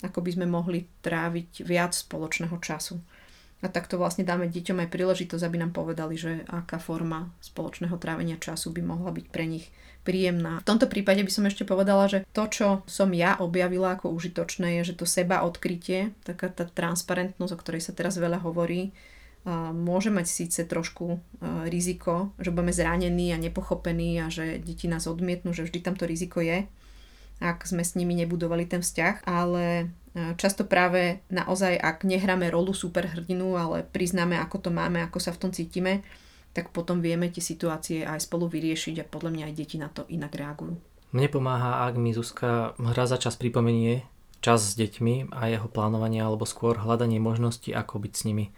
ako 0.00 0.22
by 0.22 0.30
sme 0.38 0.46
mohli 0.46 0.86
tráviť 1.02 1.66
viac 1.66 1.92
spoločného 1.92 2.54
času. 2.62 3.02
A 3.58 3.66
takto 3.66 3.98
vlastne 3.98 4.22
dáme 4.22 4.46
deťom 4.46 4.86
aj 4.86 4.92
príležitosť, 4.94 5.42
aby 5.42 5.58
nám 5.58 5.74
povedali, 5.74 6.14
že 6.14 6.46
aká 6.46 6.78
forma 6.78 7.34
spoločného 7.42 7.98
trávenia 7.98 8.38
času 8.38 8.70
by 8.70 8.86
mohla 8.86 9.10
byť 9.10 9.26
pre 9.34 9.50
nich 9.50 9.66
príjemná. 10.06 10.62
V 10.62 10.68
tomto 10.70 10.86
prípade 10.86 11.26
by 11.26 11.32
som 11.34 11.42
ešte 11.50 11.66
povedala, 11.66 12.06
že 12.06 12.22
to, 12.30 12.46
čo 12.46 12.66
som 12.86 13.10
ja 13.10 13.34
objavila 13.42 13.98
ako 13.98 14.14
užitočné, 14.14 14.78
je, 14.80 14.94
že 14.94 15.02
to 15.02 15.10
seba 15.10 15.42
odkrytie, 15.42 16.14
taká 16.22 16.54
tá 16.54 16.70
transparentnosť, 16.70 17.52
o 17.52 17.60
ktorej 17.60 17.82
sa 17.82 17.90
teraz 17.90 18.14
veľa 18.14 18.46
hovorí, 18.46 18.94
môže 19.72 20.10
mať 20.10 20.26
síce 20.26 20.60
trošku 20.66 21.20
riziko, 21.68 22.34
že 22.42 22.50
budeme 22.50 22.74
zranení 22.74 23.32
a 23.32 23.38
nepochopení 23.38 24.18
a 24.20 24.28
že 24.28 24.58
deti 24.58 24.90
nás 24.90 25.06
odmietnú, 25.06 25.54
že 25.54 25.64
vždy 25.64 25.78
tam 25.80 25.94
to 25.94 26.04
riziko 26.04 26.42
je, 26.42 26.66
ak 27.38 27.62
sme 27.64 27.86
s 27.86 27.94
nimi 27.94 28.18
nebudovali 28.18 28.66
ten 28.66 28.82
vzťah, 28.82 29.24
ale 29.24 29.94
často 30.34 30.66
práve 30.66 31.22
naozaj, 31.30 31.78
ak 31.78 32.02
nehráme 32.02 32.50
rolu 32.50 32.74
superhrdinu, 32.74 33.54
ale 33.54 33.86
priznáme, 33.86 34.34
ako 34.42 34.68
to 34.68 34.70
máme, 34.74 34.98
ako 35.06 35.22
sa 35.22 35.30
v 35.30 35.40
tom 35.46 35.50
cítime, 35.54 36.02
tak 36.50 36.74
potom 36.74 36.98
vieme 36.98 37.30
tie 37.30 37.44
situácie 37.44 38.02
aj 38.02 38.26
spolu 38.26 38.50
vyriešiť 38.50 39.00
a 39.00 39.08
podľa 39.08 39.30
mňa 39.30 39.44
aj 39.46 39.54
deti 39.54 39.76
na 39.78 39.86
to 39.86 40.02
inak 40.10 40.34
reagujú. 40.34 40.74
Mne 41.14 41.28
pomáha, 41.30 41.86
ak 41.86 41.94
mi 41.96 42.10
Zuzka 42.10 42.74
hra 42.76 43.06
za 43.06 43.16
čas 43.16 43.38
pripomenie 43.38 44.02
čas 44.38 44.62
s 44.62 44.74
deťmi 44.78 45.34
a 45.34 45.50
jeho 45.50 45.66
plánovanie 45.66 46.22
alebo 46.22 46.46
skôr 46.46 46.78
hľadanie 46.78 47.18
možností, 47.18 47.74
ako 47.74 48.02
byť 48.02 48.12
s 48.14 48.22
nimi. 48.26 48.50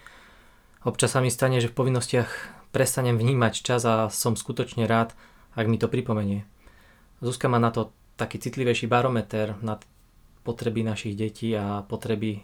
Občas 0.80 1.12
sa 1.12 1.20
mi 1.20 1.28
stane, 1.28 1.60
že 1.60 1.68
v 1.68 1.76
povinnostiach 1.76 2.30
prestanem 2.72 3.20
vnímať 3.20 3.54
čas 3.60 3.84
a 3.84 4.08
som 4.08 4.32
skutočne 4.32 4.88
rád, 4.88 5.12
ak 5.52 5.68
mi 5.68 5.76
to 5.76 5.92
pripomenie. 5.92 6.48
Zuzka 7.20 7.52
má 7.52 7.60
na 7.60 7.68
to 7.68 7.92
taký 8.16 8.40
citlivejší 8.40 8.88
barometer 8.88 9.60
na 9.60 9.76
potreby 10.40 10.80
našich 10.80 11.16
detí 11.16 11.52
a 11.52 11.84
potreby 11.84 12.40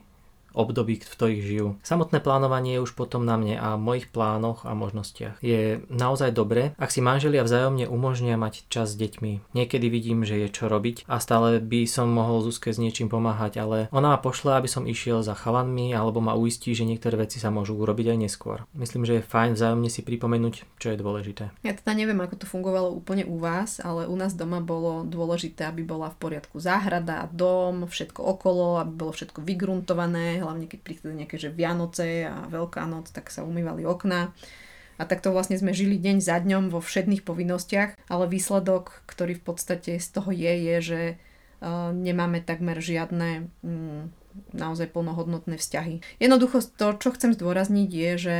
období, 0.56 1.04
v 1.04 1.12
ktorých 1.12 1.42
žijú. 1.44 1.68
Samotné 1.84 2.24
plánovanie 2.24 2.80
je 2.80 2.84
už 2.88 2.96
potom 2.96 3.28
na 3.28 3.36
mne 3.36 3.60
a 3.60 3.76
mojich 3.76 4.08
plánoch 4.08 4.64
a 4.64 4.72
možnostiach. 4.72 5.38
Je 5.44 5.84
naozaj 5.92 6.32
dobré, 6.32 6.72
ak 6.80 6.88
si 6.88 7.04
manželia 7.04 7.44
vzájomne 7.44 7.84
umožnia 7.86 8.40
mať 8.40 8.64
čas 8.72 8.96
s 8.96 8.98
deťmi. 8.98 9.52
Niekedy 9.52 9.86
vidím, 9.92 10.24
že 10.24 10.40
je 10.40 10.48
čo 10.48 10.72
robiť 10.72 11.04
a 11.04 11.20
stále 11.20 11.60
by 11.60 11.84
som 11.84 12.08
mohol 12.08 12.40
Zuzke 12.40 12.72
s 12.72 12.80
niečím 12.80 13.12
pomáhať, 13.12 13.60
ale 13.60 13.92
ona 13.92 14.16
ma 14.16 14.18
pošle, 14.18 14.56
aby 14.56 14.70
som 14.70 14.88
išiel 14.88 15.20
za 15.20 15.36
chalanmi 15.36 15.92
alebo 15.92 16.24
ma 16.24 16.32
uistí, 16.32 16.72
že 16.72 16.88
niektoré 16.88 17.20
veci 17.20 17.36
sa 17.36 17.52
môžu 17.52 17.76
urobiť 17.76 18.16
aj 18.16 18.18
neskôr. 18.18 18.64
Myslím, 18.72 19.04
že 19.04 19.20
je 19.20 19.28
fajn 19.28 19.58
vzájomne 19.58 19.90
si 19.92 20.00
pripomenúť, 20.00 20.80
čo 20.80 20.94
je 20.94 20.96
dôležité. 20.96 21.52
Ja 21.60 21.76
teda 21.76 21.92
neviem, 21.92 22.16
ako 22.22 22.40
to 22.40 22.46
fungovalo 22.46 22.94
úplne 22.94 23.26
u 23.26 23.36
vás, 23.36 23.82
ale 23.82 24.06
u 24.06 24.14
nás 24.14 24.32
doma 24.32 24.62
bolo 24.62 25.02
dôležité, 25.04 25.66
aby 25.66 25.82
bola 25.82 26.08
v 26.14 26.18
poriadku 26.22 26.56
záhrada, 26.62 27.28
dom, 27.34 27.90
všetko 27.90 28.22
okolo, 28.22 28.80
aby 28.80 28.92
bolo 28.94 29.12
všetko 29.12 29.42
vygruntované, 29.42 30.45
hlavne 30.46 30.70
keď 30.70 30.80
prišli 30.86 31.12
nejaké 31.12 31.36
že 31.36 31.50
Vianoce 31.50 32.30
a 32.30 32.46
Veľká 32.46 32.86
noc, 32.86 33.10
tak 33.10 33.34
sa 33.34 33.42
umývali 33.42 33.82
okná. 33.82 34.30
A 34.96 35.02
takto 35.04 35.28
vlastne 35.28 35.60
sme 35.60 35.76
žili 35.76 36.00
deň 36.00 36.24
za 36.24 36.40
dňom 36.40 36.72
vo 36.72 36.80
všetných 36.80 37.20
povinnostiach, 37.20 38.08
ale 38.08 38.32
výsledok, 38.32 39.04
ktorý 39.04 39.36
v 39.36 39.44
podstate 39.44 40.00
z 40.00 40.08
toho 40.08 40.32
je, 40.32 40.52
je, 40.56 40.76
že 40.80 41.00
uh, 41.60 41.92
nemáme 41.92 42.40
takmer 42.40 42.80
žiadne 42.80 43.52
um, 43.60 44.08
naozaj 44.56 44.88
plnohodnotné 44.96 45.60
vzťahy. 45.60 46.00
Jednoducho 46.16 46.64
to, 46.64 46.96
čo 46.96 47.12
chcem 47.12 47.36
zdôrazniť, 47.36 47.90
je, 47.92 48.10
že 48.16 48.36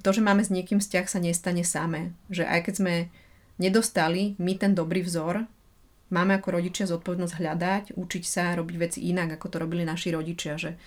to, 0.00 0.10
že 0.16 0.24
máme 0.24 0.40
s 0.40 0.48
niekým 0.48 0.80
vzťah, 0.80 1.06
sa 1.08 1.20
nestane 1.20 1.64
samé. 1.66 2.16
Že 2.32 2.48
aj 2.48 2.60
keď 2.64 2.74
sme 2.80 2.94
nedostali 3.60 4.40
my 4.40 4.56
ten 4.56 4.72
dobrý 4.72 5.04
vzor, 5.04 5.44
máme 6.08 6.40
ako 6.40 6.48
rodičia 6.60 6.88
zodpovednosť 6.88 7.34
hľadať, 7.36 7.84
učiť 7.96 8.24
sa 8.24 8.56
robiť 8.56 8.76
veci 8.80 8.98
inak, 9.08 9.36
ako 9.36 9.46
to 9.52 9.56
robili 9.60 9.84
naši 9.84 10.16
rodičia. 10.16 10.56
Že 10.56 10.80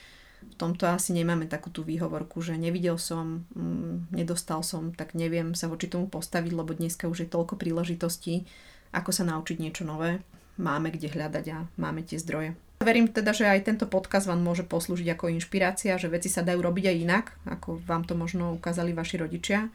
v 0.44 0.56
tomto 0.60 0.86
asi 0.86 1.16
nemáme 1.16 1.48
takú 1.48 1.72
tú 1.72 1.88
výhovorku, 1.88 2.44
že 2.44 2.60
nevidel 2.60 3.00
som, 3.00 3.48
mm, 3.56 4.12
nedostal 4.12 4.62
som, 4.62 4.92
tak 4.92 5.16
neviem 5.16 5.56
sa 5.56 5.72
voči 5.72 5.88
tomu 5.88 6.12
postaviť, 6.12 6.52
lebo 6.52 6.76
dneska 6.76 7.08
už 7.08 7.26
je 7.26 7.32
toľko 7.32 7.56
príležitostí, 7.56 8.44
ako 8.92 9.10
sa 9.10 9.24
naučiť 9.24 9.58
niečo 9.58 9.84
nové. 9.88 10.22
Máme 10.60 10.94
kde 10.94 11.10
hľadať 11.10 11.46
a 11.50 11.58
máme 11.82 12.06
tie 12.06 12.22
zdroje. 12.22 12.54
Verím 12.84 13.10
teda, 13.10 13.32
že 13.32 13.48
aj 13.48 13.64
tento 13.64 13.88
podcast 13.88 14.28
vám 14.28 14.44
môže 14.44 14.68
poslúžiť 14.68 15.16
ako 15.16 15.32
inšpirácia, 15.34 15.96
že 15.96 16.12
veci 16.12 16.28
sa 16.28 16.44
dajú 16.44 16.60
robiť 16.60 16.86
aj 16.92 16.98
inak, 17.00 17.26
ako 17.48 17.80
vám 17.88 18.04
to 18.04 18.14
možno 18.14 18.52
ukázali 18.54 18.92
vaši 18.92 19.24
rodičia 19.24 19.72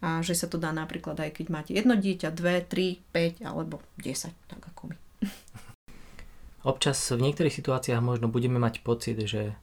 a 0.00 0.22
že 0.22 0.38
sa 0.38 0.46
to 0.46 0.60
dá 0.60 0.70
napríklad 0.70 1.18
aj 1.18 1.42
keď 1.42 1.46
máte 1.50 1.72
jedno 1.74 1.98
dieťa, 1.98 2.28
dve, 2.30 2.62
tri, 2.62 3.02
päť 3.10 3.42
alebo 3.42 3.82
10, 3.98 4.30
tak 4.46 4.60
ako 4.62 4.92
my. 4.92 4.96
Občas 6.70 6.98
v 7.10 7.22
niektorých 7.22 7.54
situáciách 7.54 8.02
možno 8.02 8.30
budeme 8.30 8.62
mať 8.62 8.82
pocit, 8.86 9.18
že 9.26 9.54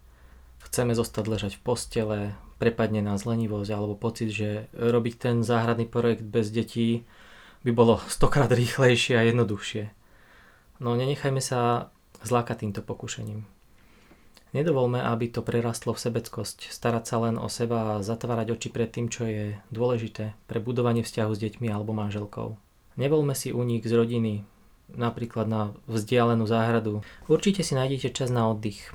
chceme 0.73 0.97
zostať 0.97 1.25
ležať 1.29 1.51
v 1.61 1.63
postele, 1.69 2.19
prepadne 2.57 3.05
nás 3.05 3.29
lenivosť 3.29 3.69
alebo 3.69 3.93
pocit, 3.93 4.33
že 4.33 4.65
robiť 4.73 5.13
ten 5.21 5.35
záhradný 5.45 5.85
projekt 5.85 6.25
bez 6.25 6.49
detí 6.49 7.05
by 7.61 7.69
bolo 7.77 8.01
stokrát 8.09 8.49
rýchlejšie 8.49 9.13
a 9.13 9.21
jednoduchšie. 9.29 9.93
No 10.81 10.97
nenechajme 10.97 11.37
sa 11.37 11.93
zlákať 12.25 12.65
týmto 12.65 12.81
pokušením. 12.81 13.45
Nedovolme, 14.57 14.97
aby 14.97 15.29
to 15.29 15.45
prerastlo 15.45 15.93
v 15.93 16.01
sebeckosť, 16.09 16.73
starať 16.73 17.03
sa 17.05 17.21
len 17.21 17.37
o 17.37 17.45
seba 17.53 17.97
a 17.97 18.05
zatvárať 18.05 18.57
oči 18.57 18.69
pred 18.73 18.89
tým, 18.89 19.13
čo 19.13 19.29
je 19.29 19.53
dôležité 19.69 20.33
pre 20.49 20.57
budovanie 20.57 21.05
vzťahu 21.05 21.31
s 21.37 21.41
deťmi 21.41 21.69
alebo 21.69 21.93
manželkou. 21.93 22.57
Nevolme 22.97 23.37
si 23.37 23.53
únik 23.53 23.85
z 23.85 23.93
rodiny, 23.93 24.33
napríklad 24.93 25.45
na 25.45 25.61
vzdialenú 25.85 26.49
záhradu. 26.49 27.05
Určite 27.29 27.61
si 27.61 27.77
nájdete 27.77 28.13
čas 28.13 28.29
na 28.29 28.45
oddych, 28.49 28.93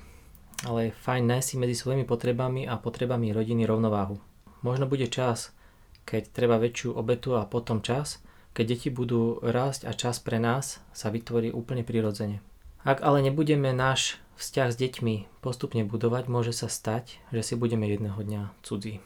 ale 0.66 0.90
je 0.90 0.98
fajn 1.04 1.24
nájsť 1.28 1.60
medzi 1.60 1.76
svojimi 1.78 2.02
potrebami 2.08 2.66
a 2.66 2.80
potrebami 2.80 3.30
rodiny 3.30 3.62
rovnováhu. 3.68 4.18
Možno 4.66 4.90
bude 4.90 5.06
čas, 5.06 5.54
keď 6.02 6.34
treba 6.34 6.58
väčšiu 6.58 6.96
obetu 6.96 7.38
a 7.38 7.46
potom 7.46 7.78
čas, 7.78 8.18
keď 8.56 8.64
deti 8.74 8.88
budú 8.90 9.38
rásť 9.38 9.86
a 9.86 9.92
čas 9.94 10.18
pre 10.18 10.42
nás 10.42 10.82
sa 10.90 11.14
vytvorí 11.14 11.54
úplne 11.54 11.86
prirodzene. 11.86 12.42
Ak 12.82 13.04
ale 13.06 13.22
nebudeme 13.22 13.70
náš 13.70 14.18
vzťah 14.38 14.68
s 14.72 14.80
deťmi 14.80 15.42
postupne 15.44 15.86
budovať, 15.86 16.26
môže 16.26 16.54
sa 16.54 16.66
stať, 16.66 17.22
že 17.30 17.42
si 17.42 17.54
budeme 17.54 17.86
jedného 17.86 18.18
dňa 18.18 18.42
cudzí. 18.66 18.98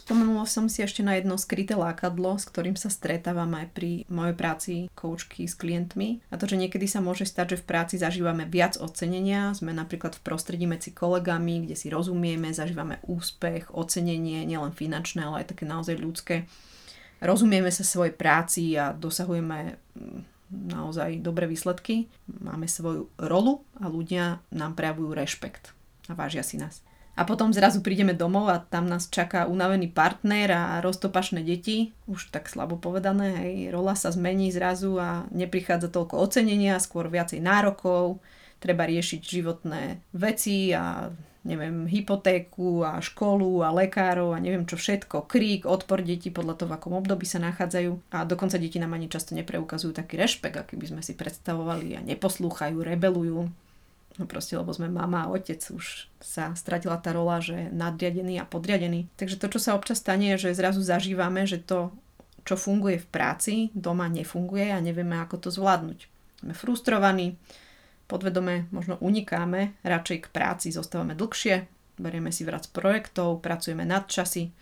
Spomenula 0.00 0.48
som 0.48 0.64
si 0.72 0.80
ešte 0.80 1.04
na 1.04 1.20
jedno 1.20 1.36
skryté 1.36 1.76
lákadlo, 1.76 2.40
s 2.40 2.48
ktorým 2.48 2.72
sa 2.72 2.88
stretávam 2.88 3.52
aj 3.52 3.68
pri 3.76 4.08
mojej 4.08 4.32
práci 4.32 4.74
koučky 4.96 5.44
s 5.44 5.52
klientmi. 5.52 6.24
A 6.32 6.40
to, 6.40 6.48
že 6.48 6.56
niekedy 6.56 6.88
sa 6.88 7.04
môže 7.04 7.28
stať, 7.28 7.52
že 7.52 7.60
v 7.60 7.68
práci 7.68 7.94
zažívame 8.00 8.48
viac 8.48 8.80
ocenenia, 8.80 9.52
sme 9.52 9.76
napríklad 9.76 10.16
v 10.16 10.24
prostredí 10.24 10.64
medzi 10.64 10.96
kolegami, 10.96 11.68
kde 11.68 11.76
si 11.76 11.92
rozumieme, 11.92 12.48
zažívame 12.48 12.96
úspech, 13.04 13.76
ocenenie, 13.76 14.48
nielen 14.48 14.72
finančné, 14.72 15.20
ale 15.20 15.44
aj 15.44 15.52
také 15.52 15.68
naozaj 15.68 16.00
ľudské. 16.00 16.48
Rozumieme 17.20 17.68
sa 17.68 17.84
svojej 17.84 18.16
práci 18.16 18.80
a 18.80 18.96
dosahujeme 18.96 19.76
mm, 19.76 20.20
naozaj 20.72 21.20
dobré 21.20 21.44
výsledky. 21.44 22.08
Máme 22.40 22.64
svoju 22.64 23.12
rolu 23.20 23.68
a 23.76 23.92
ľudia 23.92 24.40
nám 24.48 24.72
prejavujú 24.80 25.12
rešpekt 25.12 25.76
a 26.08 26.16
vážia 26.16 26.40
si 26.40 26.56
nás 26.56 26.80
a 27.18 27.22
potom 27.26 27.52
zrazu 27.52 27.82
prídeme 27.84 28.14
domov 28.14 28.48
a 28.48 28.62
tam 28.62 28.86
nás 28.86 29.10
čaká 29.10 29.44
unavený 29.50 29.90
partner 29.90 30.48
a 30.54 30.62
roztopašné 30.80 31.42
deti, 31.44 31.92
už 32.06 32.30
tak 32.30 32.48
slabo 32.48 32.78
povedané, 32.78 33.44
hej, 33.44 33.56
rola 33.74 33.98
sa 33.98 34.14
zmení 34.14 34.48
zrazu 34.54 34.96
a 34.96 35.26
neprichádza 35.34 35.90
toľko 35.90 36.16
ocenenia, 36.16 36.80
skôr 36.80 37.10
viacej 37.10 37.42
nárokov, 37.42 38.22
treba 38.62 38.86
riešiť 38.86 39.20
životné 39.20 40.00
veci 40.14 40.72
a 40.72 41.10
neviem, 41.40 41.88
hypotéku 41.88 42.84
a 42.84 43.00
školu 43.00 43.64
a 43.64 43.72
lekárov 43.72 44.36
a 44.36 44.42
neviem 44.42 44.68
čo 44.68 44.76
všetko, 44.76 45.24
krík, 45.24 45.64
odpor 45.64 46.04
detí 46.04 46.28
podľa 46.28 46.54
toho, 46.60 46.68
v 46.68 46.76
akom 46.76 46.94
období 47.00 47.24
sa 47.24 47.40
nachádzajú. 47.40 48.12
A 48.12 48.28
dokonca 48.28 48.60
deti 48.60 48.76
nám 48.76 48.92
ani 48.92 49.08
často 49.08 49.32
nepreukazujú 49.32 49.96
taký 49.96 50.20
rešpekt, 50.20 50.60
aký 50.60 50.76
by 50.76 50.86
sme 50.92 51.02
si 51.04 51.16
predstavovali 51.16 51.96
a 51.96 52.04
neposlúchajú, 52.04 52.76
rebelujú. 52.84 53.48
No 54.20 54.28
proste, 54.28 54.52
lebo 54.52 54.68
sme 54.68 54.92
mama 54.92 55.24
a 55.24 55.30
otec, 55.32 55.56
už 55.72 56.12
sa 56.20 56.52
stratila 56.52 57.00
tá 57.00 57.16
rola, 57.16 57.40
že 57.40 57.72
nadriadený 57.72 58.36
a 58.36 58.44
podriadený. 58.44 59.08
Takže 59.16 59.40
to, 59.40 59.48
čo 59.48 59.56
sa 59.56 59.72
občas 59.72 60.04
stane, 60.04 60.36
je, 60.36 60.44
že 60.44 60.60
zrazu 60.60 60.84
zažívame, 60.84 61.48
že 61.48 61.56
to, 61.56 61.88
čo 62.44 62.60
funguje 62.60 63.00
v 63.00 63.08
práci, 63.08 63.54
doma 63.72 64.12
nefunguje 64.12 64.68
a 64.68 64.84
nevieme, 64.84 65.16
ako 65.24 65.48
to 65.48 65.48
zvládnuť. 65.48 65.98
Sme 66.44 66.52
frustrovaní, 66.52 67.40
podvedome 68.12 68.68
možno 68.76 69.00
unikáme, 69.00 69.80
radšej 69.80 70.28
k 70.28 70.32
práci 70.36 70.68
zostávame 70.68 71.16
dlhšie, 71.16 71.64
berieme 71.96 72.28
si 72.28 72.44
vrát 72.44 72.68
projektov, 72.68 73.40
pracujeme 73.40 73.88
nad 73.88 74.04
časy, 74.04 74.52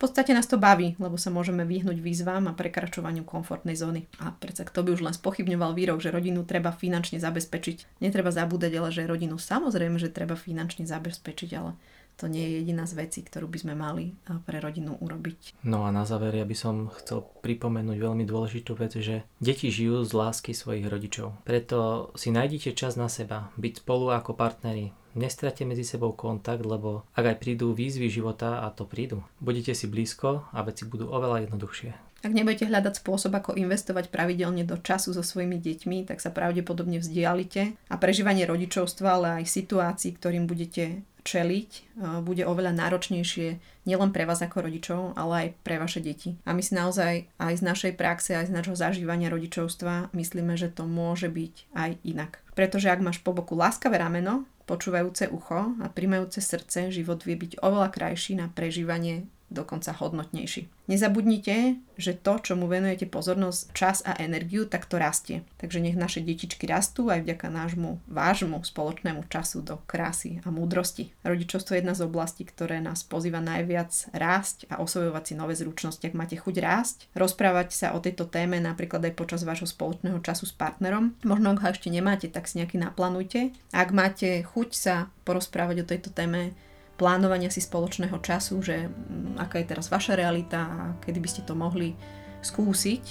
podstate 0.00 0.32
nás 0.32 0.48
to 0.48 0.56
baví, 0.56 0.96
lebo 0.96 1.20
sa 1.20 1.28
môžeme 1.28 1.68
vyhnúť 1.68 2.00
výzvam 2.00 2.48
a 2.48 2.56
prekračovaniu 2.56 3.28
komfortnej 3.28 3.76
zóny. 3.76 4.08
A 4.24 4.32
predsa 4.32 4.64
kto 4.64 4.80
by 4.80 4.96
už 4.96 5.04
len 5.04 5.12
spochybňoval 5.12 5.76
výrok, 5.76 6.00
že 6.00 6.08
rodinu 6.08 6.48
treba 6.48 6.72
finančne 6.72 7.20
zabezpečiť. 7.20 8.00
Netreba 8.00 8.32
zabúdať, 8.32 8.72
ale 8.80 8.88
že 8.88 9.04
rodinu 9.04 9.36
samozrejme, 9.36 10.00
že 10.00 10.08
treba 10.08 10.40
finančne 10.40 10.88
zabezpečiť, 10.88 11.50
ale 11.52 11.76
to 12.20 12.28
nie 12.28 12.44
je 12.44 12.52
jediná 12.60 12.84
z 12.84 13.00
vecí, 13.00 13.24
ktorú 13.24 13.48
by 13.48 13.58
sme 13.64 13.72
mali 13.72 14.12
pre 14.44 14.60
rodinu 14.60 14.92
urobiť. 15.00 15.64
No 15.64 15.88
a 15.88 15.92
na 15.92 16.04
záver 16.04 16.36
ja 16.36 16.44
by 16.44 16.52
som 16.52 16.92
chcel 17.00 17.24
pripomenúť 17.40 17.96
veľmi 17.96 18.28
dôležitú 18.28 18.76
vec, 18.76 18.92
že 19.00 19.24
deti 19.40 19.72
žijú 19.72 20.04
z 20.04 20.12
lásky 20.12 20.52
svojich 20.52 20.84
rodičov. 20.84 21.40
Preto 21.48 22.12
si 22.20 22.28
nájdite 22.28 22.76
čas 22.76 23.00
na 23.00 23.08
seba, 23.08 23.48
byť 23.56 23.80
spolu 23.80 24.12
ako 24.12 24.36
partneri, 24.36 24.92
Nestrate 25.18 25.66
medzi 25.66 25.82
sebou 25.82 26.14
kontakt, 26.14 26.62
lebo 26.62 27.02
ak 27.18 27.24
aj 27.34 27.36
prídu 27.42 27.74
výzvy 27.74 28.06
života, 28.06 28.62
a 28.62 28.70
to 28.70 28.86
prídu, 28.86 29.26
budete 29.42 29.74
si 29.74 29.90
blízko 29.90 30.46
a 30.54 30.62
veci 30.62 30.86
budú 30.86 31.10
oveľa 31.10 31.50
jednoduchšie. 31.50 32.10
Ak 32.20 32.36
nebudete 32.36 32.68
hľadať 32.68 33.00
spôsob, 33.00 33.32
ako 33.32 33.56
investovať 33.56 34.12
pravidelne 34.12 34.60
do 34.68 34.76
času 34.76 35.16
so 35.16 35.24
svojimi 35.24 35.56
deťmi, 35.56 36.04
tak 36.04 36.20
sa 36.20 36.28
pravdepodobne 36.28 37.00
vzdialite 37.00 37.72
a 37.88 37.94
prežívanie 37.96 38.44
rodičovstva, 38.44 39.08
ale 39.08 39.28
aj 39.40 39.48
situácií, 39.48 40.20
ktorým 40.20 40.44
budete 40.44 41.00
čeliť, 41.24 41.70
e, 41.72 41.80
bude 42.20 42.44
oveľa 42.44 42.76
náročnejšie 42.76 43.48
nielen 43.88 44.10
pre 44.12 44.28
vás 44.28 44.44
ako 44.44 44.68
rodičov, 44.68 45.00
ale 45.16 45.32
aj 45.32 45.48
pre 45.64 45.76
vaše 45.80 46.04
deti. 46.04 46.36
A 46.44 46.52
my 46.52 46.60
si 46.60 46.76
naozaj 46.76 47.24
aj 47.40 47.54
z 47.56 47.62
našej 47.64 47.92
praxe, 47.96 48.36
aj 48.36 48.52
z 48.52 48.54
nášho 48.56 48.76
zažívania 48.76 49.32
rodičovstva 49.32 50.12
myslíme, 50.12 50.56
že 50.60 50.68
to 50.72 50.84
môže 50.84 51.32
byť 51.32 51.54
aj 51.72 51.90
inak. 52.04 52.32
Pretože 52.52 52.92
ak 52.92 53.00
máš 53.00 53.18
po 53.24 53.32
boku 53.32 53.56
láskavé 53.56 53.96
rameno, 53.96 54.44
počúvajúce 54.70 55.26
ucho 55.34 55.74
a 55.82 55.90
primajúce 55.90 56.38
srdce, 56.38 56.94
život 56.94 57.18
vie 57.26 57.34
byť 57.34 57.58
oveľa 57.58 57.90
krajší 57.90 58.38
na 58.38 58.46
prežívanie 58.46 59.26
dokonca 59.50 59.92
hodnotnejší. 59.92 60.70
Nezabudnite, 60.86 61.78
že 61.98 62.16
to, 62.16 62.38
čo 62.42 62.58
mu 62.58 62.66
venujete 62.66 63.06
pozornosť, 63.06 63.60
čas 63.76 64.02
a 64.02 64.16
energiu, 64.18 64.66
tak 64.66 64.86
to 64.86 64.98
rastie. 64.98 65.46
Takže 65.58 65.78
nech 65.78 65.98
naše 65.98 66.22
detičky 66.22 66.66
rastú 66.66 67.10
aj 67.10 67.22
vďaka 67.26 67.46
nášmu 67.46 68.02
vášmu 68.10 68.62
spoločnému 68.62 69.26
času 69.30 69.62
do 69.62 69.78
krásy 69.86 70.42
a 70.42 70.50
múdrosti. 70.50 71.12
Rodičovstvo 71.22 71.76
je 71.76 71.80
jedna 71.82 71.94
z 71.94 72.06
oblastí, 72.06 72.42
ktoré 72.46 72.82
nás 72.82 73.02
pozýva 73.06 73.38
najviac 73.38 73.90
rásť 74.14 74.66
a 74.70 74.82
osvojovať 74.82 75.22
si 75.26 75.34
nové 75.38 75.54
zručnosti. 75.58 76.02
Ak 76.02 76.18
máte 76.18 76.38
chuť 76.38 76.54
rásť, 76.58 76.98
rozprávať 77.14 77.74
sa 77.74 77.86
o 77.94 78.02
tejto 78.02 78.26
téme 78.26 78.58
napríklad 78.58 79.04
aj 79.06 79.14
počas 79.18 79.42
vášho 79.42 79.66
spoločného 79.66 80.18
času 80.22 80.46
s 80.46 80.54
partnerom. 80.54 81.18
Možno 81.26 81.54
ak 81.54 81.62
ho 81.62 81.68
ešte 81.70 81.90
nemáte, 81.90 82.30
tak 82.30 82.46
si 82.46 82.58
nejaký 82.62 82.78
naplánujte. 82.78 83.54
Ak 83.74 83.90
máte 83.90 84.42
chuť 84.42 84.70
sa 84.74 84.94
porozprávať 85.26 85.84
o 85.84 85.88
tejto 85.90 86.10
téme 86.10 86.54
plánovania 87.00 87.48
si 87.48 87.64
spoločného 87.64 88.20
času, 88.20 88.60
že 88.60 88.92
mm, 88.92 89.40
aká 89.40 89.64
je 89.64 89.70
teraz 89.72 89.88
vaša 89.88 90.20
realita 90.20 90.60
a 90.60 90.80
kedy 91.00 91.18
by 91.24 91.28
ste 91.32 91.42
to 91.48 91.56
mohli 91.56 91.96
skúsiť, 92.44 93.04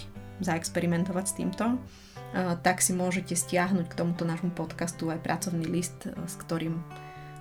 zaexperimentovať 0.46 1.26
s 1.26 1.34
týmto, 1.34 1.66
tak 2.62 2.86
si 2.86 2.94
môžete 2.94 3.34
stiahnuť 3.34 3.90
k 3.90 3.98
tomuto 3.98 4.22
nášmu 4.22 4.54
podcastu 4.54 5.10
aj 5.10 5.26
pracovný 5.26 5.66
list, 5.66 6.06
e, 6.06 6.14
s 6.14 6.38
ktorým 6.38 6.78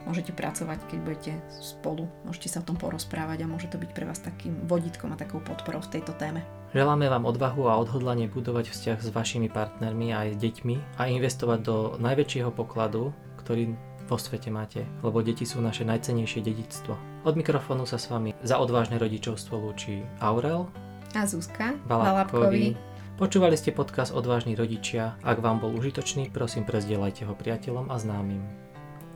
môžete 0.08 0.32
pracovať, 0.32 0.88
keď 0.88 0.98
budete 1.04 1.32
spolu. 1.60 2.08
Môžete 2.24 2.48
sa 2.48 2.64
o 2.64 2.68
tom 2.72 2.80
porozprávať 2.80 3.44
a 3.44 3.50
môže 3.50 3.68
to 3.68 3.76
byť 3.76 3.90
pre 3.92 4.08
vás 4.08 4.24
takým 4.24 4.64
vodítkom 4.64 5.12
a 5.12 5.20
takou 5.20 5.44
podporou 5.44 5.84
v 5.84 6.00
tejto 6.00 6.16
téme. 6.16 6.40
Želáme 6.72 7.08
vám 7.12 7.28
odvahu 7.28 7.68
a 7.68 7.76
odhodlanie 7.76 8.32
budovať 8.32 8.72
vzťah 8.72 8.98
s 9.04 9.08
vašimi 9.12 9.52
partnermi 9.52 10.16
a 10.16 10.24
aj 10.24 10.36
s 10.36 10.38
deťmi 10.40 10.76
a 10.96 11.12
investovať 11.12 11.60
do 11.60 11.76
najväčšieho 12.00 12.48
pokladu, 12.52 13.12
ktorý 13.44 13.76
vo 14.08 14.16
svete 14.16 14.48
máte, 14.48 14.88
lebo 15.04 15.20
deti 15.20 15.44
sú 15.44 15.60
naše 15.60 15.84
najcenejšie 15.84 16.40
dedictvo. 16.40 16.96
Od 17.28 17.34
mikrofónu 17.36 17.84
sa 17.84 18.00
s 18.00 18.08
vami 18.08 18.32
za 18.40 18.56
odvážne 18.56 18.96
rodičovstvo 18.96 19.60
lúči 19.60 20.00
Aurel 20.24 20.64
a 21.12 21.28
Zuzka 21.28 21.76
Balapkovi. 21.84 22.72
Počúvali 23.20 23.58
ste 23.58 23.74
podcast 23.74 24.14
Odvážni 24.14 24.54
rodičia. 24.54 25.18
Ak 25.26 25.42
vám 25.42 25.58
bol 25.60 25.74
užitočný, 25.74 26.30
prosím 26.32 26.64
prezdielajte 26.64 27.26
ho 27.28 27.34
priateľom 27.34 27.90
a 27.92 27.98
známym. 27.98 28.40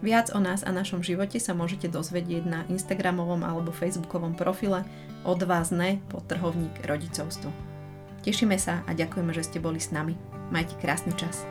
Viac 0.02 0.34
o 0.34 0.42
nás 0.42 0.66
a 0.66 0.74
našom 0.74 1.06
živote 1.06 1.38
sa 1.38 1.54
môžete 1.54 1.86
dozvedieť 1.86 2.42
na 2.42 2.60
Instagramovom 2.66 3.46
alebo 3.46 3.70
Facebookovom 3.70 4.34
profile 4.34 4.82
Odvázne 5.22 6.02
podtrhovník 6.10 6.82
rodičovstvo. 6.82 7.46
Tešíme 8.26 8.58
sa 8.58 8.82
a 8.86 8.90
ďakujeme, 8.90 9.30
že 9.30 9.46
ste 9.46 9.62
boli 9.62 9.78
s 9.78 9.94
nami. 9.94 10.18
Majte 10.50 10.74
krásny 10.82 11.14
čas. 11.14 11.46